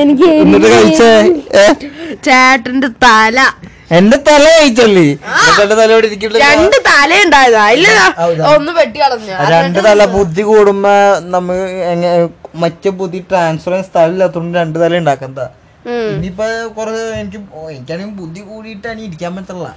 എനിക്ക് 0.00 0.28
എന്നിട്ട് 0.42 0.68
കഴിച്ചേ? 0.74 1.10
ചേട്ടന്റെ 2.26 2.90
തല. 3.04 3.38
എന്റെ 3.98 4.16
തല 4.28 4.44
കഴിച്ചല്ലേ? 4.56 5.04
എന്റെ 5.62 5.74
തല 5.80 5.88
ഇവിടെ 5.94 6.08
ഇരിക്കണ്ടല്ലോ. 6.10 6.48
രണ്ട് 6.48 6.76
തല 6.88 7.10
ഉണ്ടായതാ 7.26 7.62
ഇല്ല. 7.76 7.88
ഒന്ന് 8.54 8.72
വെട്ടി 8.78 8.98
കളഞ്ഞു. 9.02 9.34
രണ്ട് 9.54 9.78
തല 9.88 10.00
ബുദ്ധി 10.16 10.42
കൂടുമ്പോ 10.50 10.94
നമ്മ 11.34 11.48
എങ്ങനെ 11.92 12.16
മറ്റേ 12.62 12.90
ബുദ്ധി 13.00 13.20
ട്രാൻസ്ഫർ 13.30 13.72
ചെയ്യാൻ 13.72 13.86
സ്ഥലമില്ലാത്തോണ്ട് 13.90 14.58
രണ്ട് 14.62 14.76
തല 14.82 14.92
ഉണ്ടാക്കണ്ട? 15.02 15.38
ഇനിയിപ്പൊ 16.14 16.46
കൊറേ 16.76 16.92
എനിക്ക് 17.22 17.40
എനിക്കാണെങ്കിൽ 17.74 18.16
ബുദ്ധി 18.22 18.40
കൂടിയിട്ടാണ് 18.50 19.00
ഇരിക്കാൻ 19.08 19.32
പറ്റുള്ള 19.36 19.68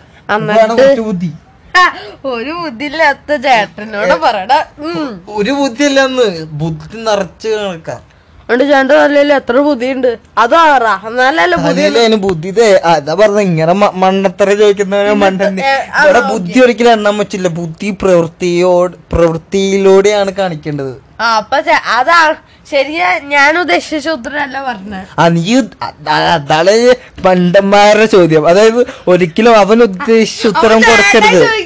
ബുദ്ധി. 1.09 1.31
ഒരു 2.33 2.51
ബുദ്ധിയില്ലാത്ത 2.61 3.29
ചേട്ടനോട് 3.45 4.15
പറയട. 4.25 4.53
ഒരു 5.39 5.51
ബുദ്ധിയില്ലെന്ന്. 5.59 6.29
ബുദ്ധി 6.61 6.97
നിറച്ച് 7.07 7.49
കണക്കാം 7.57 8.01
അതുകൊണ്ട് 8.43 8.65
ചേട്ടൻ 8.71 8.87
തലയിൽ 9.01 9.29
എത്ര 9.39 9.57
ബുദ്ധിയുണ്ട്? 9.67 10.09
അത് 10.43 10.55
ആറാ 10.61 10.93
എന്നാലല്ലേ 11.09 11.57
ബുദ്ധി 11.65 11.83
ബുദ്ധി 12.25 12.49
അതാ 12.91 13.13
പറഞ്ഞ 13.21 13.41
ഇങ്ങനെ 13.49 13.73
മണ്ണത്ര 14.03 14.47
ചോദിക്കുന്നവരെ 14.61 15.11
ഇവിടെ 16.01 16.21
ബുദ്ധി 16.31 16.57
ഒരിക്കലും 16.65 16.91
എണ്ണാൻ 16.97 17.15
പറ്റില്ല. 17.21 17.49
ബുദ്ധി 17.59 17.89
പ്രവൃത്തിയോട് 18.01 18.95
പ്രവൃത്തിയിലൂടെയാണ് 19.13 20.33
കാണിക്കേണ്ടത്. 20.41 20.93
ആ 21.21 21.27
അപ്പൊ 21.39 21.57
അതാണ് 21.59 21.79
അതാ 21.97 22.19
ശരിയാ 22.71 23.19
ഞാൻ 23.19 23.59
ഉദ്ദേശിച്ച 23.59 24.09
ഉത്തരല്ല 24.09 24.63
പറഞ്ഞത് 24.63 25.07
ആ 25.19 25.27
നീ 25.27 25.61
അതാണ് 26.09 26.95
പണ്ടന്മാരുടെ 27.25 28.05
ചോദ്യം. 28.05 28.47
അതായത് 28.47 28.87
ഒരിക്കലും 29.07 29.57
അവൻ 29.57 29.81
ഉദ്ദേശിച്ച 29.81 30.47
ഉത്തരം 30.47 30.81
കൊടുക്കരുത്. 30.81 31.61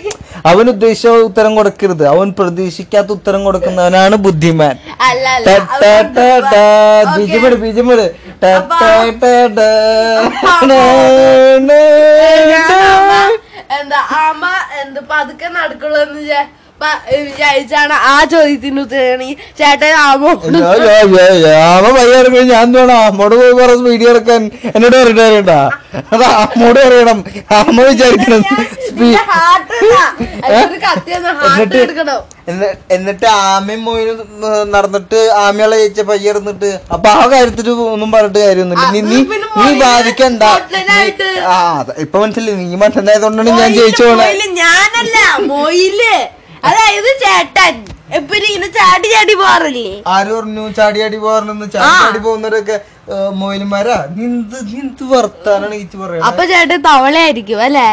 അവൻ 0.46 0.68
ഉദ്ദേശിച്ച 0.70 1.08
ഉത്തരം 1.08 1.56
കൊടുക്കരുത്. 1.56 2.08
അവൻ 2.08 2.34
പ്രതീക്ഷിക്കാത്ത 2.40 3.08
ഉത്തരം 3.08 3.44
കൊടുക്കുന്നവനാണ് 3.44 4.16
ബുദ്ധിമാൻ. 4.16 4.78
ബീജമിട് 7.18 7.56
ബീജമിട് 7.56 8.16
എന്താ 13.80 13.98
ആമ 13.98 14.46
എന്ത് 14.82 15.00
പതുക്കെ 15.00 15.46
നടക്കുള്ളൂ 15.48 16.02
എന്ന് 16.02 16.20
വിചാ- 16.22 16.44
പ- 16.44 16.65
വിചാരിച്ചാണ് 17.22 17.96
ആ 18.08 18.16
ചോദ്യത്തിന് 18.32 18.82
ഉത്തരണെങ്കിൽ 18.82 19.38
ചേട്ടൻ 19.60 19.94
ആമ? 20.00 20.24
യാ. 20.56 21.54
ആമ 21.68 21.86
പയ്യ 21.98 22.16
ഞാൻ 22.52 22.68
വേണം 22.76 22.98
അമ്മോട് 23.06 23.36
പോയി 23.40 23.54
പറഞ്ഞ 23.60 23.84
വീഡിയോ 23.88 24.10
ഇറക്കാൻ 24.14 24.42
എന്നോട് 24.70 24.96
പറഞ്ഞിട്ട് 24.98 25.24
അറിയണ്ട 25.28 25.54
അത് 26.12 26.24
അമ്മോട് 26.42 26.80
പറയണം. 26.80 27.20
അമ്മ 27.60 27.78
വിചാരിക്കണം. 27.90 28.44
എന്നിട്ട് 32.50 32.68
എന്നിട്ട് 32.96 33.26
ആമയും 33.46 33.82
മോയിനും 33.86 34.18
നടന്നിട്ട് 34.74 35.20
ആമയാളെ 35.44 35.78
ചേച്ച 35.84 36.02
പയ്യ 36.10 36.32
ഇറന്നിട്ട് 36.32 36.70
അപ്പൊ 36.96 37.08
ആ 37.14 37.24
കാര്യത്തിൽ 37.32 37.68
ഒന്നും 37.88 38.10
പറഞ്ഞിട്ട് 38.12 38.40
കാര്യമൊന്നുമില്ല. 38.40 38.88
നീ 38.96 39.02
നീ 39.04 39.20
നീ 39.60 39.70
ബാധിക്കണ്ട. 39.82 40.44
ആ. 41.50 41.58
ഇപ്പൊ 42.06 42.18
മനസ്സിലായി. 42.24 42.58
നീ 42.64 42.78
മനസ്സിലായതുകൊണ്ടാണ് 42.84 43.58
ഞാൻ 43.62 43.74
ജയിച്ചു 43.80 44.04
പോണേ 44.06 44.28
ഞാനല്ല 44.62 45.18
മൊയിൽ. 45.50 46.02
അതായത് 46.66 47.10
ചേട്ടൻ. 47.24 47.76
എപ്പോഴും 48.18 48.46
ഇങ്ങനെ 48.48 48.68
ചാടി 48.76 49.08
ചാടി 49.14 49.34
പോറില്ലേ 49.38 49.88
ആര് 50.14 50.32
പറഞ്ഞു? 50.36 50.64
ചാടി 50.78 51.00
ചാടി 51.02 51.18
വാറുന്നെന്ന് 51.24 51.68
പോകുന്നവരൊക്കെ 52.26 52.76
ഏ, 53.08 53.16
മോയിലുമാരാ? 53.40 53.96
നിന്ത് 54.18 54.56
നിന്ത് 54.70 55.04
വർത്താനാണ് 55.12 55.76
ഈച്ച് 55.80 55.98
പറയുന്നത് 55.98 56.28
അപ്പൊ 56.30 56.44
ചേട്ടൻ 56.52 56.80
തവളയായിരിക്കും 56.88 57.60
അല്ലേ? 57.66 57.88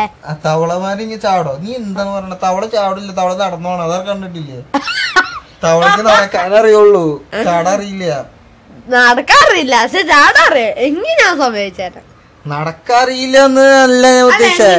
തവളമാര് 0.44 1.00
ഇങ്ങനെ 1.04 1.20
ചാടോ? 1.24 1.52
നീ 1.62 1.70
എന്താണ് 1.80 2.10
പറയണ? 2.14 2.36
തവള 2.44 2.62
ചാടില്ല 2.74 3.10
തവള 3.20 3.32
നടന്നോണം. 3.42 3.82
അതാ 3.86 3.98
കണ്ടിട്ടില്ലേ? 4.08 4.60
തവളക്ക് 5.64 6.02
നടക്കാൻ 6.08 6.54
അറിയുള്ളൂ 6.60 7.04
ചാടറിയില്ല 7.46 8.06
നടക്കാറില്ല 8.94 9.74
പക്ഷെ 9.82 10.00
ചാടാറിയ 10.08 10.68
എങ്ങനെയാ 10.86 11.28
സംഭവിച്ചേട്ടൻ 11.40 12.04
നടക്കാറിയില്ല 12.44 13.36
എന്ന് 13.48 13.66
അല്ല 13.82 14.04
ഞാൻ 14.08 14.24
ഉദ്ദേശിച്ചത്? 14.28 14.72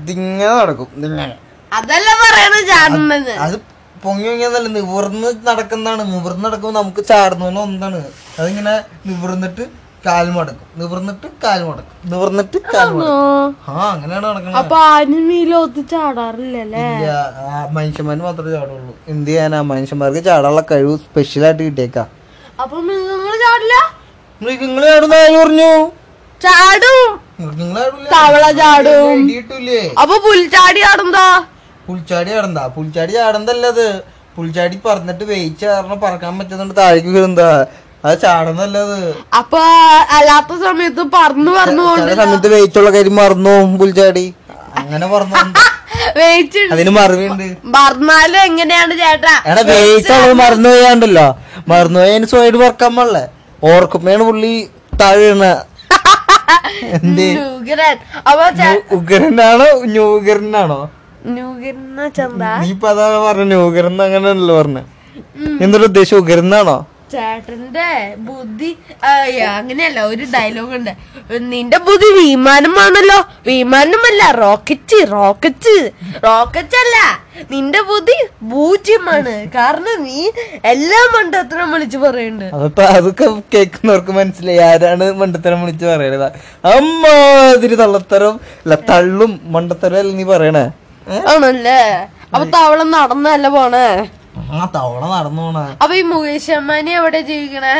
ഇതിങ്ങനെ 0.00 0.46
നടക്കും. 0.54 0.88
ഇതിങ്ങനെ 0.92 1.28
അതല്ല 1.72 2.08
പറയണ 2.22 2.54
ചാടുന്നത് 2.70 3.32
അത് 3.46 3.56
പൊങ്ങി 4.04 4.26
പൊങ്ങിയെന്നല്ല 4.28 4.68
നിവർന്ന് 4.78 5.28
നടക്കുന്നതാണ്. 5.48 6.02
നിവർന്ന് 6.14 6.44
നടക്കുമ്പോൾ 6.46 6.74
നമുക്ക് 6.80 7.02
ചാടുന്ന 7.10 7.60
ഒന്നാണ്. 7.66 8.00
അതിങ്ങനെ 8.40 8.74
നിവർന്നിട്ട് 9.08 9.64
കാൽ 10.06 10.26
മടക്കും 10.36 10.66
നിവർന്നിട്ട് 10.80 11.28
കാൽ 11.44 11.60
മടക്കും 11.68 11.96
നിവർന്നിട്ട് 12.10 12.58
കാൽ 12.72 12.88
മടക്കും 12.96 13.54
ആ 13.70 13.88
അങ്ങനെയാണ് 13.92 14.26
നടക്കുന്നത്. 14.28 14.58
അപ്പൊ 14.60 14.76
ആനിമയിലൊത്ത് 14.92 15.82
ചാടാറില്ല 15.92 16.56
ഇല്ല 16.64 16.76
ആ 17.54 17.66
മനുഷ്യന്മാര് 17.78 18.22
മാത്രമേ 18.28 18.52
ചാടുള്ളൂ. 18.56 18.92
എന്ത് 19.12 19.30
ചെയ്യാനാ? 19.30 19.60
മനുഷ്യന്മാർക്ക് 19.72 20.22
ചാടാനുള്ള 20.28 20.62
കഴിവ് 20.70 20.94
സ്പെഷ്യൽ 21.06 21.44
ആയിട്ട് 21.48 21.62
കിട്ടിയേക്കാ. 21.68 22.04
അപ്പൊ 22.62 22.76
നിങ്ങൾ 22.90 23.34
ചാടില്ല? 23.44 23.74
മൃഗങ്ങൾ 24.40 24.82
ചാടുന്ന 24.90 25.14
ആര് 25.24 25.36
പറഞ്ഞു? 25.42 25.70
ചാടും. 26.40 27.02
മൃഗങ്ങൾ 27.42 27.82
ചാടൂല. 27.82 28.08
തവള 28.14 28.44
ചാടും. 28.62 29.18
അപ്പൊ 30.02 30.14
പുൽച്ചാടി 30.26 30.80
ചാടുന്നതാ? 30.86 31.28
പുൽച്ചാടി 31.88 32.30
ആടണ്ട 32.38 32.60
പുൽച്ചാടി 32.76 33.12
ചാടണ്ടല്ലത് 33.18 33.86
പുൽച്ചാടി 34.36 34.76
പറന്നിട്ട് 34.86 35.24
വേയിച്ച 35.30 35.62
കാരണം 35.70 35.98
പറക്കാൻ 36.04 36.32
പറ്റുന്നുണ്ട്. 36.38 36.74
താഴേക്ക് 36.80 37.10
വീഴുന്നതാ. 37.14 37.52
അത് 38.04 38.16
ചാടുന്നല്ലത്. 38.24 38.98
അപ്പൊ 39.40 39.60
അല്ലാത്ത 40.16 40.52
സമയത്ത് 40.66 41.04
പറന്നു 41.16 41.52
പറന്നു 41.58 41.86
ചില 42.00 42.12
സമയത്ത് 42.20 42.50
വേയിച്ചുള്ള 42.54 42.90
കാര്യം 42.96 43.16
മറന്നു 43.22 43.50
പോകും 43.54 43.72
പുൽച്ചാടി. 43.80 44.26
അങ്ങനെ 44.82 45.08
പറഞ്ഞു 45.14 45.36
അതിന് 46.72 46.90
മറിവുണ്ട്. 46.98 47.46
മറന്നാലും 47.76 48.40
എങ്ങനെയാണ് 48.48 48.94
ചേട്ടാ? 49.00 49.32
എടാ 49.50 49.62
വേയിച്ചുള്ളത് 49.70 50.34
മറന്നു 50.42 50.68
പോയാണ്ടല്ലോ. 50.74 51.24
മറന്നു 51.70 51.98
പോയാൽ 52.00 52.24
സ്വയം 52.32 52.58
പറക്കാൻ 52.62 52.92
പാടില്ല. 52.98 53.18
ഓർക്കുമ്പോഴാണ് 53.70 54.24
പുള്ളി 54.28 54.52
താഴെ 55.00 55.18
വീണ 55.24 55.44
ഉഗ്രനാണോ? 58.96 59.68
ന്യൂഗ്രനാണോ? 59.94 60.78
ഉയർന്ന 63.68 64.02
അങ്ങനെയല്ലോ 64.08 64.54
പറഞ്ഞ 64.60 64.78
എന്തൊരു 65.64 65.84
ഉദ്ദേശം 65.90 66.16
ഉയർന്നാണോ 66.22 66.78
ചേട്ടന്റെ 67.12 67.86
ബുദ്ധി 68.28 68.70
ആ, 69.08 69.10
യാ, 69.36 69.46
അങ്ങനെയല്ല 69.60 70.00
ഒരു 70.10 70.24
ഡയലോഗ് 70.34 70.74
ഉണ്ട്. 70.78 70.90
നിന്റെ 71.52 71.78
ബുദ്ധി 71.86 72.08
വിമാനമാണല്ലോ. 72.18 73.16
വിമാനമല്ല 73.46 74.22
റോക്കറ്റ് 74.42 74.98
റോക്കറ്റ് 75.12 75.72
റോക്കറ്റ് 76.26 76.76
അല്ല 76.82 76.96
നിന്റെ 77.52 77.80
ബുദ്ധി 77.90 78.16
പൂജ്യമാണ്. 78.50 79.34
കാരണം 79.56 79.96
നീ 80.08 80.18
എല്ലാ 80.72 81.00
മണ്ടത്തരം 81.14 81.72
വിളിച്ചു 81.74 81.98
പറയുന്നുണ്ട് 82.04 82.64
അപ്പൊ 82.66 82.84
അതൊക്കെ 82.96 83.28
കേൾക്കുന്നവർക്ക് 83.54 84.12
മനസ്സിലായി. 84.20 84.60
ആരാണ് 84.68 85.06
മണ്ടത്തരം 85.22 85.62
വിളിച്ച് 85.64 85.86
പറയണത്? 85.92 86.28
അമ്മ 86.74 87.02
ഇതിരി 87.56 87.78
തള്ളത്തരം 87.82 88.34
അല്ല 88.64 88.74
തള്ളും 88.92 89.40
മണ്ടത്തരം 89.56 89.98
അല്ല 90.02 90.12
നീ 90.20 90.26
പറയണേ? 90.34 90.66
ആണല്ലേ? 91.32 91.80
അപ്പൊ 92.32 92.44
തവള 92.56 92.80
നടന്നല്ല 92.96 93.48
പോണേ? 93.56 93.88
ആ 94.56 94.58
തവള 94.76 95.02
നടന്നു 95.14 95.42
പോണേ. 95.46 95.64
അപ്പൊ 95.82 95.94
ഈ 96.00 96.02
മുകേഷ് 96.12 96.52
അമ്മാനി 96.58 96.92
എവിടെ 97.00 97.20
ജീവിക്കണേ? 97.30 97.74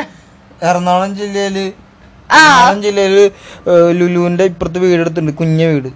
എറണാകുളം 0.68 1.12
ജില്ലയിൽ. 1.20 1.56
എറണാകുളം 2.38 2.80
ജില്ലയിൽ 2.86 3.16
ലുലുവിന്റെ 3.98 4.44
ഇപ്പുറത്ത് 4.50 4.78
വീടെടുത്തുണ്ട് 4.84 5.32
കുഞ്ഞ 5.40 5.60
വീട്. 5.72 5.90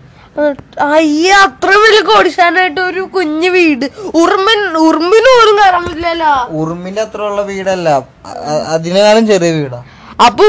അയ്യ 0.96 1.30
അത്ര 1.46 1.70
വലിയ 1.80 2.02
കോടിശാനായിട്ട് 2.10 2.80
ഒരു 2.90 3.02
കുഞ്ഞു 3.16 3.48
വീട്. 3.56 3.86
ഉറുമ്പൻ 4.20 4.60
ഉറുമ്പിന് 4.84 5.30
പോലും 5.38 5.56
കയറാൻ 5.60 5.82
പറ്റില്ലല്ലോ 5.88 6.30
ഉറുമ്പിന്റെ 6.60 7.02
അത്ര 7.06 7.20
ഉള്ള 7.30 7.42
വീടല്ല. 7.50 7.88
അതിനേക്കാളും 8.74 9.24
ചെറിയ 9.32 9.50
വീടാ. 9.58 9.80
അപ്പൊ 10.28 10.46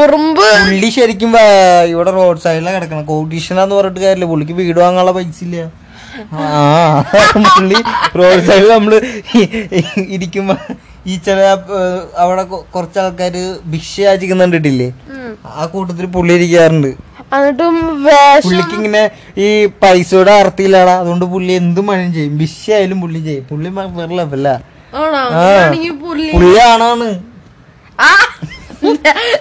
ഉറുമ്പ് 0.00 0.42
പുള്ളി 0.42 0.88
ശരിക്കും 0.98 1.32
ഇവിടെ 1.94 2.10
റോഡ് 2.18 2.42
സൈഡിലാണ് 2.44 2.76
കിടക്കണം. 2.76 3.06
കോട്ടീഷനാന്ന് 3.12 3.74
പറഞ്ഞിട്ട് 3.78 4.00
കാര്യമില്ല. 4.04 4.28
പുള്ളിക്ക് 4.32 4.54
വീട് 4.60 4.78
വാങ്ങാനുള്ള 4.84 5.14
പൈസ 5.18 5.40
ഇല്ല. 5.46 5.64
ആ 6.38 7.04
പുള്ളി 7.48 7.78
റോഡ് 8.16 8.42
സൈഡിൽ 8.46 8.94
ഇ- 9.34 9.48
ഇരിക്കുമ്പോ 10.08 10.54
ഈ 11.06 11.16
ചില 11.18 11.38
അവിടെ 12.18 12.42
കുറച്ച് 12.74 12.98
ആൾക്കാര് 12.98 13.42
ഭിക്ഷ 13.66 14.00
യാചിക്കുന്ന 14.00 14.42
കണ്ടിട്ടില്ലേ 14.42 14.88
ആ 15.54 15.66
കൂട്ടത്തിൽ 15.66 16.06
പുള്ളി 16.06 16.32
ഇരിക്കാറുണ്ട്. 16.32 16.90
എന്നിട്ടും 17.36 17.74
പുള്ളിക്ക് 18.44 18.74
ഇങ്ങനെ 18.74 19.02
ഈ 19.38 19.48
പൈസയുടെ 19.82 20.32
അർത്ഥയിലാടാ 20.34 20.94
അതുകൊണ്ട് 20.94 21.24
പുള്ളി 21.24 21.52
എന്തും 21.52 21.86
മഴയും 21.86 22.12
ചെയ്യും. 22.14 22.38
ഭിക്ഷ 22.38 22.70
ആയാലും 22.70 23.00
പുള്ളി 23.00 23.20
ചെയ്യും. 23.20 23.44
പുള്ളി 23.44 23.70
വേറെ 23.70 24.56
പുള്ളി 26.02 26.26
പുള്ളി 26.34 26.58
ആണാണ്. 26.64 27.08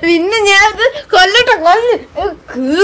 പിന്നെ 0.04 0.38
ഞാൻ 0.50 0.68
കൊല്ലട്ടെ. 1.14 1.56
കൊല്ല് 1.64 2.83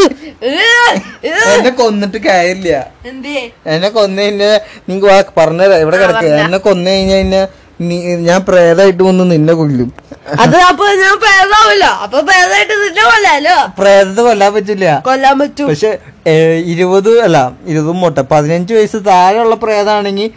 എന്നെ 1.69 1.83
കൊന്നിട്ട് 1.83 2.17
കാര്യമില്ല. 2.17 2.87
എന്നെ 3.65 3.89
കൊന്നു 3.89 4.21
നിങ്ങക്ക് 4.21 5.07
വാ 5.07 5.23
പറഞ്ഞുതരാ. 5.37 5.77
ഇവിടെ 5.77 5.97
കിടക്ക? 5.97 6.25
എന്നെ 6.25 6.57
കൊന്നു 6.57 6.91
കഴിഞ്ഞാ 6.91 7.17
പിന്നെ 7.17 7.47
നീ- 7.81 8.17
ഞാൻ 8.17 8.41
പ്രേതായിട്ട് 8.41 9.03
വന്ന് 9.03 9.31
നിന്നെ 9.31 9.53
കൊല്ലും. 9.53 9.93
അത് 10.39 10.55
അപ്പൊ 10.55 10.85
ഞാൻ 10.85 11.19
പ്രേതാവല്ലോ 11.19 11.87
അപ്പൊ 11.87 12.21
പ്രേതമായിട്ട് 12.21 12.73
നിന്നെ 12.73 13.03
കൊല്ലാലോ? 13.03 13.67
പ്രേതത്തെ 13.79 14.21
കൊല്ലാൻ 14.21 14.53
പറ്റില്ല. 14.53 15.03
കൊല്ലാൻ 15.05 15.39
പറ്റും. 15.39 15.67
പക്ഷെ 15.67 15.97
ഇരുപത് 16.65 17.19
അല്ല 17.21 17.51
ഇരുപത് 17.67 17.91
മുട്ട. 17.91 18.19
പതിനഞ്ച് 18.19 18.73
വയസ്സ് 18.73 18.97
താഴെയുള്ള 19.07 19.55
പ്രേതാണെങ്കിൽ 19.55 20.31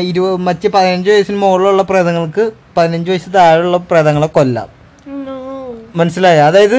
ഇരുപത് 0.00 0.36
മറ്റ് 0.36 0.68
പതിനഞ്ച് 0.68 1.10
വയസ്സിന് 1.10 1.36
മുകളിലുള്ള 1.38 1.82
പ്രേതങ്ങൾക്ക് 1.82 2.50
പതിനഞ്ച് 2.76 3.10
വയസ്സ് 3.10 3.34
താഴെയുള്ള 3.34 3.76
പ്രേതങ്ങളെ 3.76 4.26
കൊല്ലാം. 4.26 4.83
മനസ്സിലായ. 5.94 6.38
അതായത് 6.48 6.76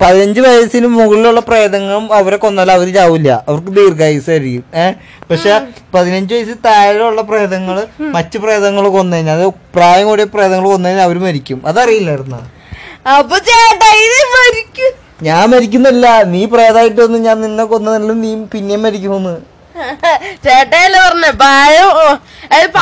പതിനഞ്ച് 0.00 0.40
വയസ്സിന് 0.40 0.86
മുകളിലുള്ള 0.96 1.40
പ്രേതങ്ങളും 1.48 2.14
അവരെ 2.14 2.36
കൊന്നാൽ 2.36 2.70
അവർ 2.70 2.88
ചാവില്ല. 2.94 3.30
അവർക്ക് 3.48 3.72
ദീർഘായുസായിരിക്കും 3.78 4.64
ഏഹ് 4.82 4.94
പക്ഷെ 5.30 5.52
പതിനഞ്ച് 5.94 6.34
വയസ്സ് 6.34 6.56
താഴെയുള്ള 6.66 7.22
പ്രേതങ്ങൾ 7.22 7.76
മറ്റു 8.16 8.38
പ്രേതങ്ങൾ 8.38 8.88
കൊന്നു 8.88 9.16
കഴിഞ്ഞാൽ 9.16 9.40
അത് 9.40 9.46
പ്രായം 9.74 10.06
കൂടിയ 10.06 10.24
പ്രേതങ്ങൾ 10.34 10.66
കൊന്നു 10.68 10.88
കഴിഞ്ഞാൽ 10.88 11.06
അവർ 11.08 11.18
മരിക്കും. 11.18 11.60
അതറിയില്ലായിരുന്ന? 11.66 12.36
അപ്പൊ 13.16 13.36
ചേട്ടാ 13.48 13.90
ഇത് 14.04 14.20
മരിക്കും. 14.36 14.92
ഞാൻ 15.22 15.50
മരിക്കുന്നില്ല 15.50 16.06
നീ 16.32 16.44
പ്രേതായിട്ട് 16.54 17.00
വന്ന് 17.00 17.18
ഞാൻ 17.18 17.40
നിന്നെ 17.40 17.64
കൊന്നതല്ലോ 17.64 18.14
നീ 18.24 18.32
പിന്നെയും 18.54 18.82
മരിക്കുമെന്ന്. 18.82 19.34
ചേട്ടയല്ലേ 20.44 21.00
പറഞ്ഞേ? 21.06 21.30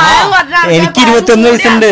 ആൾക്കാർ 0.05 0.69
എനിക്ക് 0.69 0.91
പായം 0.93 1.01
ഇരുപത്തൊന്ന് 1.03 1.49
വയസ്സുണ്ട്. 1.49 1.89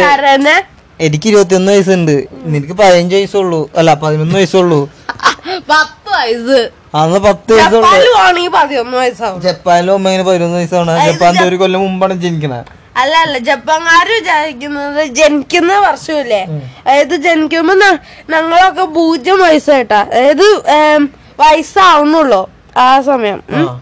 എനിക്ക് 1.05 1.27
ഇരുപത്തിയൊന്ന് 1.27 1.71
വയസ്സുണ്ട്. 1.71 2.27
നിനക്ക് 2.43 2.73
പതിനഞ്ച് 2.73 3.15
വയസ്സുള്ളൂ. 3.15 3.69
അല്ല 3.77 3.93
പതിനൊന്ന് 3.93 4.35
വയസ്സുള്ളൂ. 4.35 4.89
പത്ത് 5.69 6.13
വയസ്സ്. 6.13 6.69
അന്ന് 6.95 7.19
പത്ത് 7.19 7.53
വയസ്സുള്ളൂ. 7.53 7.81
ജപ്പാനിൽ 7.81 8.17
ആണെങ്കിൽ 8.17 8.51
പതിനൊന്ന് 8.51 8.97
വയസ്സാവും. 8.97 9.41
ജപ്പാനിലെ 9.41 9.93
ഉമ്മങ്ങനെ 9.93 10.23
പതിനൊന്ന് 10.23 10.57
വയസ്സാണ്. 10.57 11.11
ജപ്പാന്റെ 11.11 11.43
ഒരു 11.43 11.55
കൊല്ലം 11.55 11.79
മുമ്പാണ് 11.81 12.13
ജനിക്കണേ. 12.13 12.63
അല്ല 12.97 13.15
അല്ല 13.15 13.37
ജപ്പാൻകാര് 13.37 14.19
വിചാരിക്കുന്നത് 14.19 15.05
ജനിക്കുന്ന 15.05 15.73
വർഷമില്ലേ? 15.79 16.41
അതായത് 16.87 17.15
ജനിക്കുമ്പോ 17.15 17.73
ന- 17.73 17.99
ഞങ്ങളൊക്കെ 18.29 18.85
പൂജ്യം 18.85 19.39
വയസ്സായിട്ടാ. 19.39 19.95
അതായത് 19.95 20.69
ഏം, 20.69 21.09
വയസ്സാവുന്നുള്ളൂ 21.39 22.49
ആ 22.77 23.01
സമയം. 23.01 23.43
ഉം. 23.49 23.81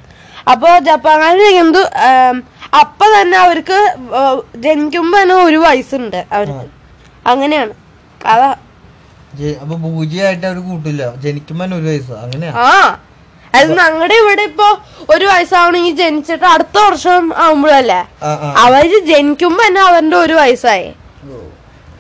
അപ്പൊ 0.52 0.80
ജപ്പാൻകാര് 0.80 1.40
ഏം, 1.40 2.44
അപ്പൊ 2.80 3.06
തന്നെ 3.22 3.38
അവർക്ക് 3.38 3.96
ഏ, 4.16 4.42
ജനിക്കുമ്പോ 4.56 5.22
തന്നെ 5.22 5.36
ഒരു 5.36 5.58
വയസ്സുണ്ട് 5.58 6.26
അവർക്ക്. 6.32 6.81
അങ്ങനെയാണ്. 7.28 7.74
കഥ. 8.26 8.56
അപ്പൊ 9.62 9.78
അവർ 9.78 10.60
കൂട്ടില്ല. 10.60 11.16
ജനിക്കുമ്പോ 11.16 11.66
ഒരു 11.66 11.88
വയസ്സ്. 11.88 12.12
അങ്ങനെയാ? 12.12 12.52
ആ. 12.52 13.00
അത് 13.56 13.78
ഞങ്ങളുടെ 13.78 14.14
ഇവിടെ 14.14 14.42
ഇപ്പൊ 14.42 14.78
ഒരു 15.16 15.26
വയസ്സാവണെങ്കിൽ 15.26 15.96
ജനിച്ചിട്ട് 15.96 16.44
അടുത്ത 16.44 16.78
വർഷം 16.78 17.34
ആവുമ്പോഴല്ലേ. 17.38 18.10
അവർ 18.58 19.06
ജനിക്കുമ്പോ 19.06 19.68
തന്നെ 19.68 19.82
അവന്റെ 19.82 20.18
ഒരു 20.18 20.34
വയസ്സായി. 20.34 20.94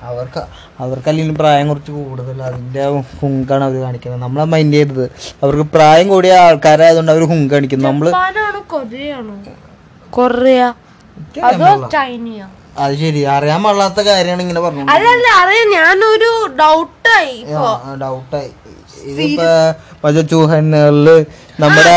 അവർക്ക് 0.02 0.44
അവർക്ക് 0.80 1.10
അല്ലെങ്കിൽ 1.10 1.36
പ്രായം 1.36 1.68
കുറച്ച് 1.68 1.92
കൂടുതൽ 1.92 2.44
അതിന്റെ 2.44 2.90
ഹുങ്കാണ് 3.22 3.64
അവർ 3.64 3.82
കാണിക്കുന്നത്. 3.82 4.22
നമ്മളെ 4.22 4.46
മൈൻഡ് 4.46 4.74
ചെയ്തത്. 4.74 5.12
അവർക്ക് 5.44 5.64
പ്രായം 5.64 6.08
കൂടിയ 6.08 6.34
ആൾക്കാരായതുകൊണ്ട് 6.34 7.12
അവർ 7.12 7.24
ഹുങ്ക് 7.24 7.54
കാണിക്കുന്നു. 7.54 7.90
നമ്മൾ 7.90 8.12
കൊറിയ. 10.10 10.74
അതോ 11.44 11.90
ചൈനയോ? 11.90 12.48
അത് 12.84 12.94
ശരി. 13.02 13.22
അറിയാൻ 13.36 13.60
പാടില്ലാത്ത 13.64 14.02
കാര്യമാണ് 14.08 14.42
ഇങ്ങനെ 14.46 14.62
പറഞ്ഞു 14.66 14.84
അല്ലല്ല 14.96 15.28
അറിയാം. 15.42 15.68
ഞാനൊരു 15.78 16.30
ഡൗട്ടായി 16.62 17.38
ഡൗട്ടായി 18.04 18.52
ഇതിപ്പോ 19.12 19.48
മറ്റേ 20.04 20.22
ചൂഹന്നറിൽ 20.32 21.08
നമ്മുടെ 21.60 21.96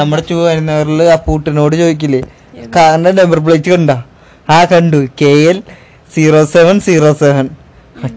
നമ്മുടെ 0.00 0.22
ചൂഹന്നേറിൽ 0.30 1.00
ആ 1.14 1.16
പൂട്ടിനോട് 1.26 1.74
ചോദിക്കില്ലേ? 1.82 2.20
കാറിന്റെ 2.76 3.12
നമ്പർ 3.20 3.38
പ്ലേറ്റ് 3.46 3.70
കണ്ട? 3.74 3.90
ആ 4.48 4.58
കണ്ടു. 4.72 5.00
K 5.20 5.32
L 5.50 5.58
zero 6.14 6.40
seven 6.54 6.76
zero 6.86 7.12
seven. 7.22 7.46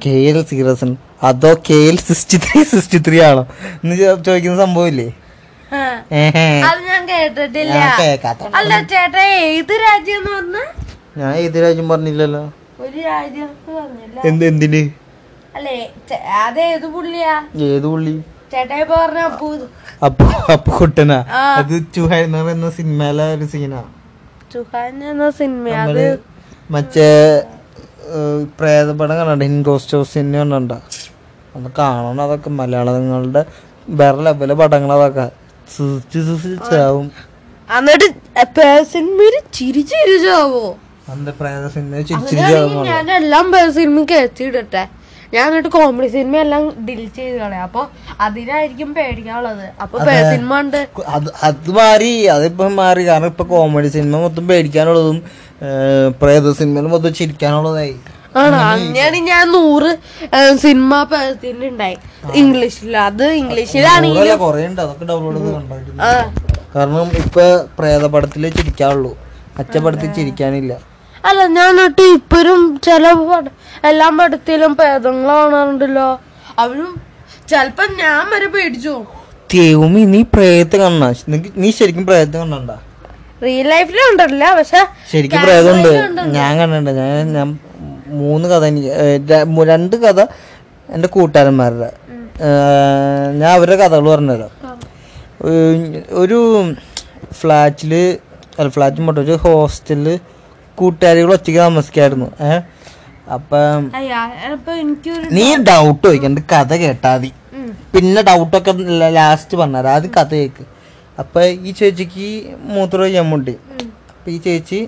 K 0.04 0.16
L 0.32 0.40
zero 0.52 0.74
seven. 0.82 0.94
അതോ 1.30 1.52
K 1.68 1.78
L 1.92 1.98
sixty 2.08 2.38
three 2.46 2.60
sixty 2.74 3.00
three 3.08 3.18
ആണോ? 3.30 3.44
എന്ന് 3.84 3.96
ചോദിക്കുന്ന 4.28 4.58
സംഭവമില്ലേ? 4.64 5.08
ആ. 5.78 5.80
അത് 6.70 6.82
ഞാൻ 6.90 7.02
കേട്ടിട്ടില്ല. 7.12 7.74
അല്ല 8.60 8.74
ചേട്ടാ 8.94 9.24
ഏത് 9.48 9.74
രാജ്യം 9.86 10.28
എന്ന് 10.40 10.60
പറഞ്ഞ 10.60 10.87
ഞാൻ 11.20 11.32
ഏത് 11.44 11.58
രാജ്യം 11.64 11.88
പറഞ്ഞില്ലല്ലോ? 11.92 12.44
ഒരു 12.86 12.98
രാജ്യം 13.10 13.50
പറഞ്ഞില്ല. 13.68 14.18
എന്ത് 14.30 14.44
എന്തിന്? 14.52 14.82
അല്ലേ 15.58 15.76
അത് 16.46 16.60
ഏത് 16.72 16.88
പുള്ളിയാ? 16.96 17.36
ഏത് 17.68 17.88
പുള്ളി? 17.92 18.16
ചേട്ടാ 18.54 18.76
ഇപ്പൊ 18.84 18.96
പറഞ്ഞ 19.04 19.22
അപ്പൂ. 19.30 19.48
അപ്പൊ 20.08 20.26
അപ്പൊ 20.56 20.72
കുട്ടനാ 20.80 21.18
ആ. 21.40 21.42
അത് 21.60 21.74
ചുഹന്നർ 21.96 22.48
എന്ന 22.56 22.68
സിനിമയിലെ 22.78 23.26
ഒരു 23.38 23.46
സീനാ. 23.54 23.82
ചുഹാൻ 24.54 24.98
എന്ന 25.12 25.26
സിനിമ 25.40 25.66
അത്. 25.70 25.78
നമ്മൾ 25.80 25.98
മറ്റേ 26.76 27.08
പ്രേതപടം 28.60 29.16
കണ്ട? 29.22 29.44
ഇൻകോസ്റ്റോസിനെ 29.52 30.44
കണ്ട? 30.54 30.72
അത് 31.58 31.68
കാണണം 31.80 32.22
അതൊക്കെ. 32.26 32.50
മലയാളങ്ങളുടെ 32.60 33.42
വേറെ 34.00 34.22
ലെവലെ 34.28 34.56
പടങ്ങൾ 34.62 34.92
അതൊക്കെ. 34.98 35.28
ചിരിച്ച് 35.74 36.20
ചിരിച്ച് 36.44 36.72
ചാവും 36.72 37.08
എന്നിട്ട് 37.70 38.08
ചിരി 39.58 39.82
ചിരിച്ചാവോ 39.92 40.66
ഞാൻ 42.92 43.06
എല്ലാം 43.18 43.46
സിനിമ 43.78 44.00
കയറ്റിയിടട്ടെ 44.12 44.84
ഞാൻ 45.34 45.46
എന്നിട്ട് 45.50 45.70
കോമഡി 45.76 46.08
സിനിമ 46.16 46.36
എല്ലാം 46.46 46.64
ഡിലീറ്റ് 46.88 47.20
ചെയ്ത് 47.22 47.38
കളയാം 47.42 47.64
അപ്പൊ 47.68 47.82
അതിനായിരിക്കും 48.26 48.90
പേടിക്കാനുള്ളത്. 48.98 49.66
അപ്പൊ 49.84 49.98
സിനിമ 50.34 50.60
ഉണ്ട്. 50.64 50.82
അത് 51.48 51.70
മാറി 51.80 52.12
അതിപ്പം 52.36 52.76
മാറി. 52.82 53.04
കാരണം 53.10 53.30
ഇപ്പൊ 53.34 53.46
കോമഡി 53.54 53.90
സിനിമ 53.98 54.22
മൊത്തം 54.26 54.46
പേടിക്കാനുള്ളതും 54.52 55.18
പ്രേത 56.22 56.54
സിനിമയിൽ 56.60 56.88
മൊത്തം 56.96 57.14
ചിരിക്കാനുള്ളതായി. 57.20 57.96
ആണോ. 58.42 58.58
അങ്ങനെയാണ് 58.72 59.20
ഞാൻ 59.32 59.46
നൂറ് 59.58 59.92
സിനിമ 60.66 60.92
ഉണ്ടായി 61.72 61.98
ഇംഗ്ലീഷിൽ. 62.42 62.94
അത് 63.10 63.26
ഇംഗ്ലീഷിലാണെങ്കിൽ 63.42 64.30
കാരണം 66.76 67.08
ഇപ്പൊ 67.24 67.46
പ്രേതപടത്തിൽ 67.80 68.44
ചിരിക്കാനുള്ളൂ 68.60 69.14
അച്ചപടത്തിൽ 69.62 70.10
ചിരിക്കാനില്ല. 70.18 70.74
അല്ല 71.26 71.40
ഞാൻ 71.58 71.70
എന്നിട്ട് 71.70 72.04
ഇപ്പോഴും 72.18 72.62
ചില 72.86 73.06
എല്ലാ 73.90 74.08
പടത്തിലും 74.20 74.74
പേദങ്ങൾ 74.80 75.30
കാണാറുണ്ടല്ലോ 75.42 76.08
അവരും 76.64 76.92
ചെലപ്പോ 77.52 77.84
ഞാൻ 78.02 78.24
വരെ 78.34 78.48
പേടിച്ചു. 78.56 78.96
ദൈവമി 79.54 80.02
നീ 80.14 80.22
പ്രേതത്തെ 80.34 80.78
കണ്ണ. 80.84 81.14
നീ 81.64 81.70
ശരിക്കും 81.80 82.06
പ്രേതത്തെ 82.10 82.38
കണ്ടണ്ട 82.44 82.72
റിയൽ 83.44 83.68
ലൈഫിലും 83.72 84.06
ഉണ്ടല്ല 84.12 84.44
പക്ഷെ 84.60 84.80
ശരിക്കും 85.12 85.42
പ്രേതമുണ്ട്. 85.46 85.90
ഞാൻ 86.38 86.52
കണ്ടിട്ടുണ്ട്. 86.60 86.92
ഞാൻ 87.00 87.34
ഞാൻ 87.38 87.48
മൂന്ന് 88.22 88.46
കഥ 88.52 88.64
എനിക്ക് 88.72 89.68
രണ്ട് 89.72 89.96
കഥ 90.04 90.20
എന്റെ 90.96 91.08
കൂട്ടുകാരന്മാരുടെ. 91.16 91.90
ഞാൻ 93.40 93.50
അവരുടെ 93.58 93.78
കഥകൾ 93.82 94.08
പറഞ്ഞുതരാം. 94.14 94.52
ഒരു 96.22 96.40
ഫ്ലാറ്റിൽ 97.40 97.94
അല്ല 98.60 98.70
ഫ്ലാറ്റ് 98.76 99.06
പോട്ടെ 99.08 99.22
ഒരു 99.22 99.36
ഹോസ്റ്റലിൽ 99.46 100.20
കൂട്ടുകാരികൾ 100.80 101.30
ഒറ്റയ്ക്ക് 101.36 101.62
താമസിക്കായിരുന്നു. 101.66 102.28
ഏഹ് 102.48 102.62
അപ്പം 103.36 103.86
നീ 105.38 105.46
ഡൗട്ട് 105.70 106.04
ചോദിക്കണ്ട 106.08 106.40
കഥ 106.54 106.74
കേട്ടാ 106.84 107.12
മതി. 107.16 107.32
പിന്നെ 107.94 108.22
ഡൗട്ടൊക്കെ 108.30 108.72
ലാസ്റ്റ് 109.20 109.56
പറഞ്ഞുതരാം 109.62 109.94
ആദ്യം 109.96 110.12
കഥ 110.18 110.32
കേക്ക് 110.42 110.66
അപ്പൊ 111.22 111.42
ഈ 111.68 111.72
ചേച്ചിക്ക് 111.80 112.28
മൂത്രം 112.76 113.10
ജമ്മുണ്ട് 113.16 113.54
അപ്പൊ 114.14 114.30
ഈ 114.36 114.38
ചേച്ചി 114.48 114.80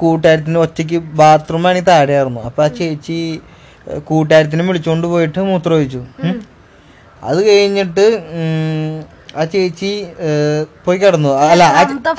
കൂട്ടുകാരത്തിന് 0.00 0.58
ഒറ്റയ്ക്ക് 0.64 0.98
ബാത്റൂമാണ് 1.20 1.80
താഴെയായിരുന്നു. 1.88 2.40
അപ്പൊ 2.48 2.62
ആ 2.66 2.68
ചേച്ചി 2.78 3.18
കൂട്ടുകാരത്തിനെ 4.10 4.64
വിളിച്ചോണ്ട് 4.68 5.06
പോയിട്ട് 5.12 5.40
മൂത്രം 5.50 5.76
ഒഴിച്ചു. 5.78 6.00
അത് 7.28 7.40
കഴിഞ്ഞിട്ട് 7.48 8.06
ആ 9.36 9.44
ചേച്ചി 9.46 9.90
പോയി 10.84 10.98
കിടന്നു. 10.98 11.30
അല്ല 11.44 11.64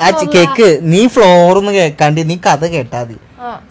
ആ- 0.00 0.10
കേക്ക് 0.34 0.68
നീ 0.90 1.00
ഫ്ലോർ 1.08 1.52
ഒന്ന് 1.56 1.72
കേക്കാണ്ട് 1.72 2.20
നീ 2.28 2.36
കഥ 2.46 2.62
കേട്ടാ 2.68 3.00
മതി. 3.02 3.16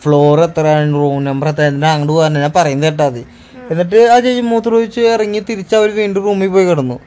ഫ്ലോർ 0.03 0.39
എത്ര 0.43 0.65
റൂം 0.95 1.17
നമ്പർ 1.23 1.47
എത്ര 1.49 1.63
അങ്ങോട്ട് 1.87 2.11
പോകാൻ 2.11 2.33
ഞാൻ 2.37 2.51
പറയുന്നത് 2.51 2.89
കേട്ടാ 2.89 3.07
മതി. 3.09 3.23
എന്നിട്ട് 3.71 3.99
ആ 4.07 4.19
ചേച്ചി 4.19 4.43
മൂത്രം 4.47 4.75
ഒഴിച്ച് 4.75 5.01
ഇറങ്ങി 5.13 5.39
തിരിച്ച് 5.47 5.75
അവർ 5.75 5.89
വീണ്ടും 5.91 6.23
റൂമിൽ 6.23 6.49
പോയി 6.49 6.65
കിടന്നു. 6.65 6.97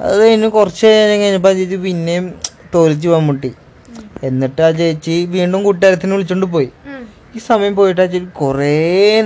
അത് 0.00 0.14
കഴിഞ്ഞ് 0.20 0.48
കുറച്ച് 0.50 0.90
കഴിഞ്ഞപ്പോൾ 1.12 1.48
ആ 1.48 1.58
ചേച്ചി 1.58 1.76
പിന്നെയും 1.82 2.26
തോലിച്ച് 2.74 3.08
പോകാൻ 3.08 3.24
മുട്ടി 3.26 3.50
എന്നിട്ട് 4.22 4.62
ആ 4.62 4.70
ചേച്ചി 4.72 5.16
വീണ്ടും 5.30 5.62
കൂട്ടുകാരത്തിന് 5.64 6.14
വിളിച്ചോണ്ട് 6.14 6.46
പോയി. 6.52 6.68
ഈ 7.34 7.40
സമയം 7.46 7.74
പോയിട്ട് 7.76 8.00
ആ 8.00 8.06
ചേച്ചി 8.06 8.28
കുറേ 8.36 8.74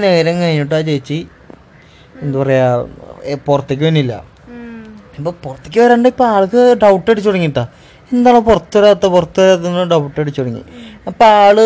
നേരം 0.00 0.36
കഴിഞ്ഞിട്ട് 0.40 0.74
ആ 0.74 0.82
ചേച്ചി 0.82 1.18
എന്താ 2.22 2.38
പറയാ 2.38 2.68
ഏ, 3.24 3.34
പുറത്തേക്ക് 3.46 3.84
വന്നില്ല. 3.84 4.12
ഇപ്പൊ 5.18 5.30
പുറത്തേക്ക് 5.44 5.80
വരാണ്ട് 5.84 6.08
ഇപ്പൊ 6.12 6.24
ആൾക്ക് 6.34 6.60
ഡൗട്ട് 6.82 7.08
അടിച്ചു 7.10 7.28
തുടങ്ങിട്ടാ. 7.28 7.64
എന്താണ് 8.12 8.40
പുറത്ത് 8.48 8.76
വരാത്ത 8.78 9.06
പുറത്ത് 9.14 9.40
വരാത്ത 9.40 9.88
ഡൗട്ട് 9.94 10.18
അടിച്ചു 10.22 10.40
തുടങ്ങി. 10.40 10.62
അപ്പൊ 11.08 11.24
ആൾ 11.40 11.56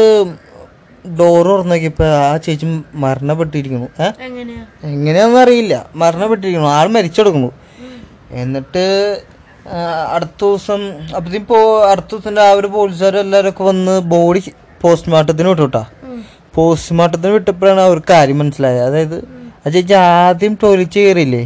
ഡോർ 1.19 1.45
തുറന്നു 1.51 1.75
നോക്കിയപ്പോ 1.75 2.07
ആ 2.31 2.37
ചേച്ചി 2.45 2.67
മരണപ്പെട്ടിരിക്കുന്നു. 3.05 3.89
എങ്ങനെയാന്ന് 4.27 4.89
എങ്ങനെയാണെന്ന് 4.91 5.41
അറിയില്ല. 5.45 5.75
മരണപ്പെട്ടിരിക്കുന്നു. 6.03 6.69
ആൾ 6.79 6.89
മരിച്ചെടുക്കുന്നു. 6.97 7.51
എന്നിട്ട് 8.43 8.85
അടുത്ത 10.15 10.41
ദിവസം 10.45 10.81
അപ്പത്തിപ്പോ 11.17 11.59
അടുത്ത 11.91 12.11
ദിവസം 12.13 12.33
രാവിലെ 12.41 12.69
പോലീസുകാർ 12.77 13.17
എല്ലാവരും 13.25 13.51
ഒക്കെ 13.53 13.65
വന്ന് 13.71 13.95
ബോഡി 14.13 14.41
പോസ്റ്റ്മോർട്ടത്തിന് 14.83 15.49
വിട്ടുട്ടാ. 15.53 15.83
പോസ്റ്റ്മോർട്ടത്തിന് 16.57 17.33
വിട്ടപ്പോഴാണ് 17.37 17.83
അവർക്ക് 17.89 18.11
കാര്യം 18.13 18.39
മനസ്സിലായത്. 18.43 18.85
അതായത് 18.89 19.19
ആ 19.67 19.71
ചേച്ചി 19.75 19.95
ആദ്യം 20.07 20.55
ടോയ്ലറ്റ് 20.63 21.01
കയറിയില്ലേ? 21.01 21.43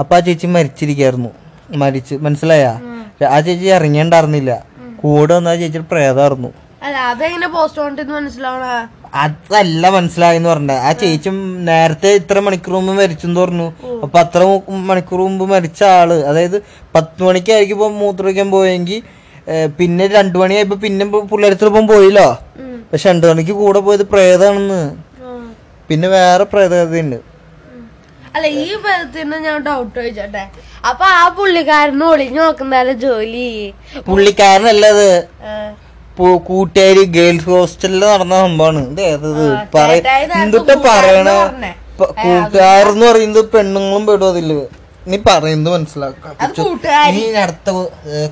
അപ്പൊ 0.00 0.14
ആ 0.16 0.20
ചേച്ചി 0.26 0.46
മരിച്ചിരിക്കായിരുന്നു. 0.56 1.30
മരിച്ച് 1.82 2.14
മനസ്സിലായ? 2.26 2.64
ആ 3.34 3.38
ചേച്ചി 3.46 3.66
ഇറങ്ങിണ്ടായിരുന്നില്ല. 3.78 4.52
കൂടെ 5.02 5.32
വന്ന 5.38 5.54
ആ 5.54 5.58
ചേച്ചി 5.62 5.82
പ്രേതമായിരുന്നു 5.92 6.52
അതെങ്ങനെ 7.10 7.46
മനസ്സിലാവണ? 8.18 8.64
അതല്ല 9.24 9.88
മനസ്സിലായെന്ന് 9.96 10.48
പറഞ്ഞ. 10.52 10.72
ആ 10.88 10.90
ചേച്ചി 11.00 11.30
നേരത്തെ 11.68 12.10
ഇത്ര 12.20 12.38
മണിക്കൂർ 12.46 12.74
മുമ്പ് 12.76 12.92
മരിച്ചെന്ന് 13.00 13.40
പറഞ്ഞു. 13.44 13.66
അപ്പൊ 14.04 14.16
അത്ര 14.24 14.40
മണിക്കൂർ 14.90 15.20
മുമ്പ് 15.26 15.44
മരിച്ച 15.54 15.80
ആൾ 15.98 16.10
അതായത് 16.30 16.58
പത്ത് 16.96 17.20
മണിക്കായിരിക്കും 17.28 17.76
ഇപ്പൊ 17.76 17.88
മൂത്രമൊഴിക്കാൻ 18.02 18.50
പോയെങ്കിൽ 18.56 19.00
പിന്നെ 19.78 20.04
രണ്ടു 20.16 20.36
മണിയായപ്പോ 20.42 20.76
പിന്നെ 20.84 21.04
പുള്ളിയടുത്തിപ്പം 21.32 21.86
പോയില്ലോ? 21.92 22.28
പക്ഷെ 22.90 23.06
രണ്ടു 23.10 23.26
മണിക്ക് 23.30 23.54
കൂടെ 23.62 23.80
പോയത് 23.86 24.04
പ്രേതാണെന്ന്. 24.12 24.80
പിന്നെ 25.88 26.08
വേറെ 26.16 26.44
പ്രേതകഥയുണ്ട് 26.52 27.18
അല്ല 28.36 28.46
ഈ 28.64 28.68
പദത്തിന് 28.84 29.36
ഞാൻ 29.46 29.58
ഡൗട്ട് 29.66 29.96
ചോദിച്ചോട്ടെ. 29.98 30.44
അപ്പൊ 30.90 31.04
ആ 31.20 31.24
പുള്ളിക്കാരന് 31.38 32.06
ഒളിഞ്ഞു 32.12 32.40
നോക്കുന്നതല്ല 32.44 32.92
ജോലി? 33.04 33.48
പുള്ളിക്കാരനല്ലത്. 34.08 35.10
കൂട്ടുകാരി 36.48 37.02
ഗേൾസ് 37.16 37.48
ഹോസ്റ്റലിൽ 37.52 38.02
നടന്ന 38.10 38.36
സംഭവമാണ്. 38.44 38.82
ഇത് 38.92 39.02
ഏതത്? 39.12 39.46
എന്തിട്ട് 40.42 40.74
പറയണ 40.88 41.30
കൂട്ടുകാരെന്ന് 41.98 43.06
പറയുന്നത് 43.10 43.42
പെണ്ണുങ്ങളും 43.54 44.04
പെടും 44.08 44.28
അതിൽ. 44.32 44.50
നീ 45.10 45.16
പറയുന്നത് 45.30 45.72
മനസ്സിലാക്കാം. 45.76 46.32
നീ 47.16 47.24
അടുത്ത 47.42 47.68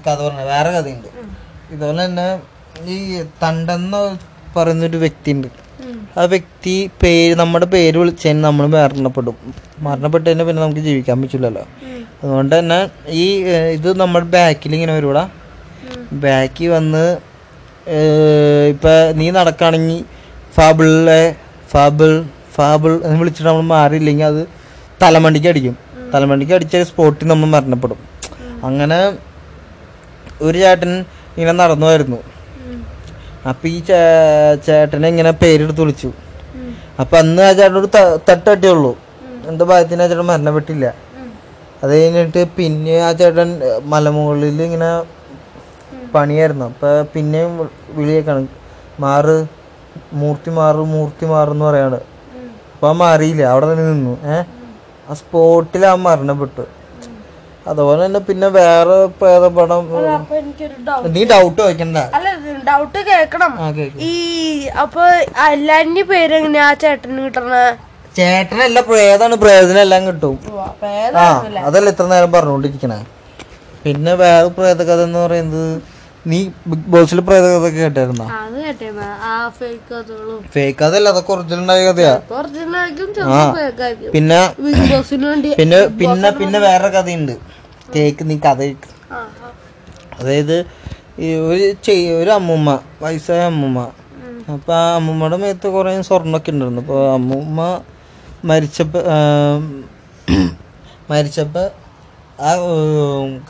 കഥ 0.06 0.18
പറഞ്ഞ 0.24 0.44
വേറെ 0.52 0.70
കഥയുണ്ട്. 0.76 1.10
ഇതുപോലെ 1.74 2.00
തന്നെ 2.06 2.28
ഈ 2.94 2.96
തണ്ടെന്ന് 3.42 4.02
പറയുന്നൊരു 4.56 4.98
വ്യക്തി 5.04 5.30
ഉണ്ട് 5.36 5.48
ആ 6.20 6.22
വ്യക്തി 6.32 6.74
പേര് 7.02 7.34
നമ്മുടെ 7.40 7.66
പേര് 7.74 7.96
വിളിച്ചതിന് 8.00 8.42
നമ്മൾ 8.46 8.64
മരണപ്പെടും. 8.74 9.36
മരണപ്പെട്ട് 9.86 10.26
കഴിഞ്ഞാൽ 10.26 10.46
പിന്നെ 10.48 10.60
നമുക്ക് 10.64 10.82
ജീവിക്കാൻ 10.88 11.16
പറ്റില്ലല്ലോ 11.22 11.64
അതുകൊണ്ട് 12.22 12.54
തന്നെ 12.58 12.78
ഈ 13.22 13.24
ഇത് 13.76 13.88
നമ്മുടെ 14.02 14.26
ബാക്കിൽ 14.34 14.74
ഇങ്ങനെ 14.76 14.92
വരൂടാ. 14.98 15.24
ബാക്കിൽ 16.24 16.68
വന്ന് 16.76 17.04
ഇപ്പൊ 18.72 18.92
നീ 19.20 19.26
നടക്കുകയാണെങ്കിൽ 19.38 19.98
ഫാബിളിലെ 20.56 21.22
ഫാബിൾ 21.72 22.12
ഫാബിൾ 22.56 22.92
എന്ന് 23.06 23.16
വിളിച്ചിട്ട് 23.20 23.48
നമ്മൾ 23.50 23.64
മാറിയില്ലെങ്കിൽ 23.74 24.26
അത് 24.32 24.42
തലമണ്ടിക്ക് 25.02 25.48
അടിക്കും. 25.52 25.74
തലമണ്ടിക്ക് 26.12 26.54
അടിച്ച 26.56 26.82
സ്പോട്ടിൽ 26.90 27.28
നമ്മൾ 27.32 27.48
മരണപ്പെടും. 27.54 28.00
അങ്ങനെ 28.68 28.98
ഒരു 30.46 30.56
ചേട്ടൻ 30.62 30.92
ഇങ്ങനെ 31.36 31.56
നടന്നു 31.62 31.86
വരുന്നു 31.92 32.18
അപ്പൊ 33.50 33.64
ഈ 33.74 33.78
ചേട്ടനെ 34.66 35.08
ഇങ്ങനെ 35.12 35.32
പേരെടുത്ത് 35.42 35.80
വിളിച്ചു. 35.84 36.10
അപ്പൊ 37.00 37.14
അന്ന് 37.22 37.42
ആ 37.48 37.52
ചേട്ടനോട് 37.58 37.88
തട്ട് 38.28 38.46
കട്ടിയുള്ളൂ 38.50 38.92
എന്റെ 39.50 39.64
ഭാഗത്തിന് 39.70 40.02
ആ 40.04 40.06
ചേട്ടൻ 40.10 40.26
മരണപ്പെട്ടില്ല. 40.32 40.86
അത് 41.82 41.90
കഴിഞ്ഞിട്ട് 41.94 42.42
പിന്നെ 42.58 42.96
ആ 43.08 43.10
ചേട്ടൻ 43.20 43.50
മലമുകളിൽ 43.92 44.62
ഇങ്ങനെ 44.68 44.90
പണിയായിരുന്നു. 46.14 46.66
അപ്പൊ 46.72 46.90
പിന്നെയും 47.14 47.52
വിളിയേക്കാണ്. 47.98 48.42
മാറ് 49.04 49.36
മൂർത്തി 50.20 50.50
മാറ് 50.58 50.82
മൂർത്തി 50.94 51.26
മാറെന്ന് 51.32 51.64
പറയാണ്. 51.64 51.98
അപ്പൊ 52.74 52.86
ആ 52.90 52.94
മാറിയില്ല. 53.02 53.42
അവിടെ 53.52 53.66
തന്നെ 53.70 53.84
നിന്നു. 53.92 54.14
ഏഹ് 54.34 54.44
ആ 55.10 55.14
സ്പോട്ടിൽ 55.20 55.82
ആ 55.90 55.94
മരണപ്പെട്ടു. 56.06 56.64
അതുപോലെ 57.70 57.98
തന്നെ 58.04 58.20
പിന്നെ 58.28 58.48
വേറെ 58.56 58.96
പടം? 59.58 59.84
നീ 61.14 61.22
ഡൗട്ട് 61.32 61.58
ചോദിക്കണ്ട. 61.60 61.98
അല്ല 62.16 62.28
ഡൗട്ട് 62.68 63.00
കേക്കണം 63.10 63.52
ഈ 64.10 64.12
അപ്പൊ 64.82 65.04
എല്ലാന്റെ 65.52 66.02
പേര് 66.12 66.34
എങ്ങനെയാ 66.40 66.68
ചേട്ടന് 66.84 67.20
കിട്ടണ? 67.26 67.54
ചേട്ടനല്ല 68.18 68.78
പ്രേതാണ്. 68.88 69.34
പ്രേതനെല്ലാം 69.44 70.02
കിട്ടും. 70.08 70.36
ആ 71.22 71.24
അതല്ല 71.68 71.88
ഇത്ര 71.94 72.06
നേരം 72.12 72.30
പറഞ്ഞുകൊണ്ടിരിക്കണേ. 72.36 72.98
പിന്നെ 73.84 74.12
വേറെ 74.22 74.50
പ്രേതകഥ 74.58 75.00
എന്ന് 75.08 75.18
പറയുന്നത് 75.24 75.72
നീ 76.30 76.38
ബിഗ് 76.70 76.88
ബോസിൽ 76.92 77.18
പ്രേതകഥ 77.26 77.66
കേട്ടായിരുന്ന 77.76 78.24
അത് 78.36 78.54
കേട്ടേന്നാ 78.64 79.08
ആ 79.30 79.32
ഫേക്ക് 79.58 79.88
കഥകളും. 79.90 80.38
ഫേക്ക് 80.54 80.82
അതല്ല 80.86 81.08
അതൊക്കെ 81.12 81.32
ഒറിജിനൽ 81.34 81.80
കഥയാ. 81.88 82.14
ഒറിജിനലായിരിക്കും 82.38 83.10
പിന്നെ 84.14 84.40
ബിഗ് 84.64 84.84
ബോസിന് 84.92 85.26
വേണ്ടി 85.30 85.50
പിന്നെ 85.60 85.80
പിന്നെ 86.00 86.30
പിന്നെ 86.40 86.60
വേറെ 86.68 86.88
കഥയുണ്ട്. 86.96 87.34
കേക്ക് 87.94 88.22
നീ 88.30 88.36
കഥ. 88.46 88.60
അതായത് 90.18 90.56
ഈ 91.24 91.28
ഒരു 91.50 91.66
ഒരു 92.20 92.30
അമ്മൂമ്മ 92.38 92.68
വയസ്സായ 93.02 93.42
അമ്മൂമ്മ. 93.52 93.80
അപ്പൊ 94.54 94.72
ആ 94.80 94.86
അമ്മൂമ്മയുടെ 94.96 95.36
മേത്ത് 95.42 95.66
കുറെ 95.76 95.90
സ്വർണമൊക്കെ 96.08 96.50
ഉണ്ടായിരുന്നു. 96.54 96.82
അപ്പൊ 96.84 96.96
അമ്മൂമ്മ 97.18 97.60
മരിച്ചപ്പോ 98.50 99.00
മരിച്ചപ്പോൾ 100.32 100.42
മരിച്ചപ്പോ 101.10 101.64
ആ 102.40 102.50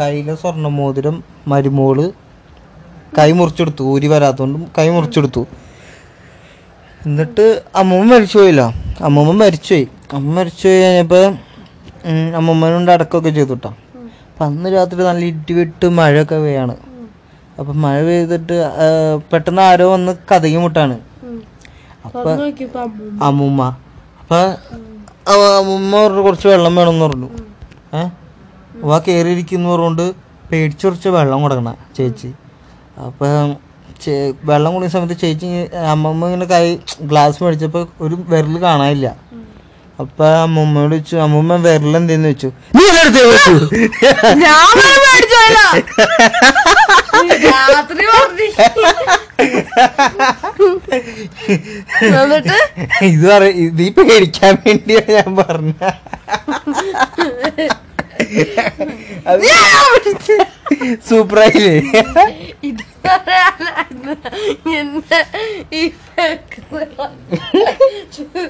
കയ്യിലെ 0.01 0.35
സ്വർണ 0.43 0.69
മോതിരം 0.79 1.17
മരുമോൾ 1.53 1.99
കൈ 3.19 3.29
മുറിച്ചെടുത്തു 3.39 3.83
ഊരി 3.93 4.09
വരാത്തോണ്ട് 4.13 4.59
കൈ 4.79 4.87
മുറിച്ചെടുത്തു. 4.95 5.43
എന്നിട്ട് 7.07 7.45
അമ്മൂമ്മ 7.81 8.11
മരിച്ചു 8.15 8.37
പോയില്ല. 8.41 8.63
അമ്മൂമ്മ 9.07 9.33
മരിച്ചുപോയി 9.45 9.87
അമ്മ 10.17 10.27
മരിച്ചു 10.39 10.67
പോയി 10.69 10.81
കഴിഞ്ഞപ്പോ 10.85 11.21
അമ്മൂമ്മനോണ്ട് 12.39 12.91
അടക്കമൊക്കെ 12.95 13.31
ചെയ്തു 13.39 13.55
കേട്ടോ 13.55 13.71
അപ്പൊ 14.29 14.43
അന്ന് 14.49 14.69
രാത്രി 14.75 15.01
നല്ല 15.09 15.25
ഇടിവിട്ട് 15.33 15.87
മഴയൊക്കെ 15.99 16.37
പെയ്യാണ്. 16.45 16.75
അപ്പൊ 17.59 17.73
മഴ 17.85 17.99
പെയ്തിട്ട് 18.09 18.57
പെട്ടെന്ന് 19.33 19.63
ആരോ 19.69 19.87
വന്ന് 19.95 20.13
കഥകി 20.31 20.59
മുട്ടാണ്. 20.65 20.97
അപ്പൊ 22.07 22.31
അമ്മൂമ്മ. 23.29 23.63
അപ്പൊ 24.23 24.41
അമ്മൂമ്മ 25.59 25.93
പറഞ്ഞു 26.05 26.23
കുറച്ച് 26.27 26.49
വെള്ളം 26.53 26.75
വേണമെന്ന് 26.79 27.05
പറഞ്ഞു. 27.09 27.29
ഏഹ് 27.99 28.11
അവ 28.85 28.99
കയറിയിരിക്കുന്നു 29.07 29.69
പറഞ്ഞുകൊണ്ട് 29.73 30.07
പേടിച്ചു 30.51 30.85
കുറച്ച് 30.87 31.11
വെള്ളം 31.19 31.43
കൊടുക്കണ 31.45 31.71
ചേച്ചി. 31.99 32.31
അപ്പൊ 33.07 33.29
വെള്ളം 34.49 34.71
കുടിക്കുന്ന 34.75 34.95
സമയത്ത് 34.95 35.17
ചേച്ചി 35.23 35.49
അമ്മമ്മ 35.93 36.27
ഇങ്ങനെ 36.31 36.47
കൈ 36.53 36.65
ഗ്ലാസ് 37.11 37.43
മേടിച്ചപ്പോൾ 37.45 37.85
ഒരു 38.05 38.17
വിരൽ 38.33 38.57
കാണാനില്ല. 38.65 39.09
അപ്പൊ 40.03 40.27
അമ്മമ്മ 40.45 40.83
ചോദിച്ചു 40.85 41.17
അമ്മമ്മ 41.25 41.57
വിരൽ 41.67 41.97
എന്തെന്ന് 41.99 42.29
വെച്ചു 42.33 42.49
നീ 42.77 42.85
എടുത്ത് 43.01 43.23
വെച്ചു? 43.33 43.55
ഇത് 53.11 53.27
പറ 53.33 53.45
ഇതിപ്പോ 53.67 54.03
കഴിക്കാൻ 54.11 54.55
വേണ്ടിയാ 54.67 55.03
ഞാൻ 55.17 55.31
പറഞ്ഞ. 55.41 55.75
സൂപ്പറായില്ലേ? 61.09 61.75
ഇത് 62.69 62.83
പറയാനായിരുന്നു 63.05 64.15
എന്നെ 64.77 65.21
ഈ 65.73 65.75
പെട്ട 66.09 66.51
ചൂട് 68.15 68.41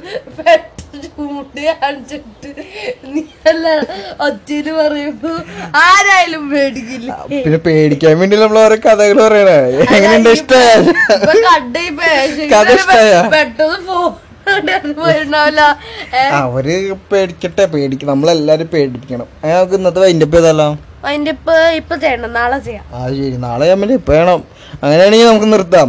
കാണിച്ചിട്ട് 1.80 2.48
നീ 3.12 3.20
അല്ല 3.50 3.66
ഒറ്റയിൽ 4.26 4.66
പറയുമ്പോ 4.78 5.30
ആരായാലും 5.82 6.44
പേടിക്കില്ല. 6.52 7.10
പിന്നെ 7.44 7.58
പേടിക്കാൻ 7.66 8.14
വേണ്ടി 8.20 8.36
നമ്മൾ 8.36 8.58
ഓരോ 8.64 8.76
കഥകൾ 8.86 9.18
പറയണേ. 9.22 9.56
എങ്ങനെയുണ്ട് 9.96 10.30
ഇഷ്ടമായ 10.36 10.74
കഥ 12.52 12.68
ഇഷ്ടമായ 12.76 13.10
പെട്ടെന്ന് 13.34 13.80
പോയിണ്ടാവില്ല 13.88 14.23
അവർ 16.42 16.66
പേടിക്കട്ടെ 17.12 17.64
പേടിക്കും 17.74 18.08
നമ്മളെല്ലാരും 18.08 18.68
പേടിപ്പിക്കണം. 18.74 19.28
നമുക്ക് 19.44 19.76
ഇന്നത്തെ 19.80 20.00
വൈൻഡപ്പ് 20.04 20.36
ചെയ്താലോ 20.36 20.68
ഇപ്പൊ 21.78 21.94
ചെയ്യണം 22.02 22.32
നാളെ 22.32 22.58
ചെയ്യാം. 22.66 22.84
ആ 22.94 23.08
ശരി. 23.08 23.36
നാളെ 23.46 23.66
വേണം. 24.10 24.40
അങ്ങനെയാണെങ്കിൽ 24.82 25.26
നമുക്ക് 25.26 25.48
നിർത്താം? 25.52 25.88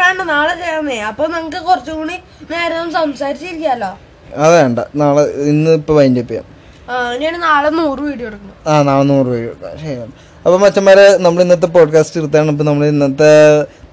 വേണ്ട 0.00 0.20
നാളെ 0.34 0.54
ചെയ്യാമേ 0.62 0.98
അപ്പൊ 1.10 1.24
നമുക്ക് 1.26 1.60
കുറച്ചും 1.68 1.96
കൂടി 2.00 2.16
നേരം 2.50 2.92
സംസാരിച്ചിരിക്കാലോ. 2.92 3.90
അത് 4.36 4.52
വേണ്ട. 4.58 4.78
നാളെ 5.02 5.22
ഇന്ന് 5.52 5.70
ഇപ്പൊ 5.80 5.94
വൈൻഡപ്പ് 5.94 6.30
ചെയ്യാം. 6.30 6.46
ആ 6.90 6.94
നാളെ 7.46 7.68
നൂറ് 7.80 8.00
വീഡിയോ 8.08 8.26
എടുക്കണം 8.30 8.54
ആ 8.70 8.82
നാളെ 8.82 9.04
നൂറ് 9.12 9.26
വീഡിയോ 9.26 9.50
എടുക്കാം. 9.50 9.78
ശരി. 9.82 10.00
അപ്പൊ 10.46 10.56
മച്ചന്മാരെ 10.64 11.04
നമ്മൾ 11.24 11.42
ഇന്നത്തെ 11.42 11.68
പോഡ്കാസ്റ്റ് 11.76 12.18
എടുത്താണ് 12.20 12.50
ഇപ്പൊ 12.54 12.64
നമ്മൾ 12.64 12.84
ഇന്നത്തെ 12.86 13.32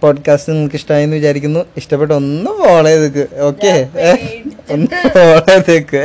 പോഡ്കാസ്റ്റ് 0.03 0.51
നിങ്ങൾക്ക് 0.53 0.75
ഇഷ്ടമായെന്ന് 0.75 1.15
വിചാരിക്കുന്നു. 1.15 1.65
ഇഷ്ടപ്പെട്ട 1.77 2.11
ഒന്ന് 2.11 2.51
ഫോളോ 2.51 2.85
ചെയ്തേക്ക്. 2.85 3.39
ഓക്കെ 3.39 3.73
ഒന്ന് 4.73 5.09
ഫോളോ 5.09 5.61
ചെയ്തേക്ക്. 5.61 6.01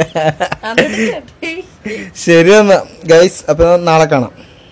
ശരി 2.25 2.53
എന്നാ. 2.53 2.83
ഗൈസ് 3.07 3.51
അപ്പൊ 3.51 3.77
നാളെ 3.77 4.05
കാണാം. 4.05 4.33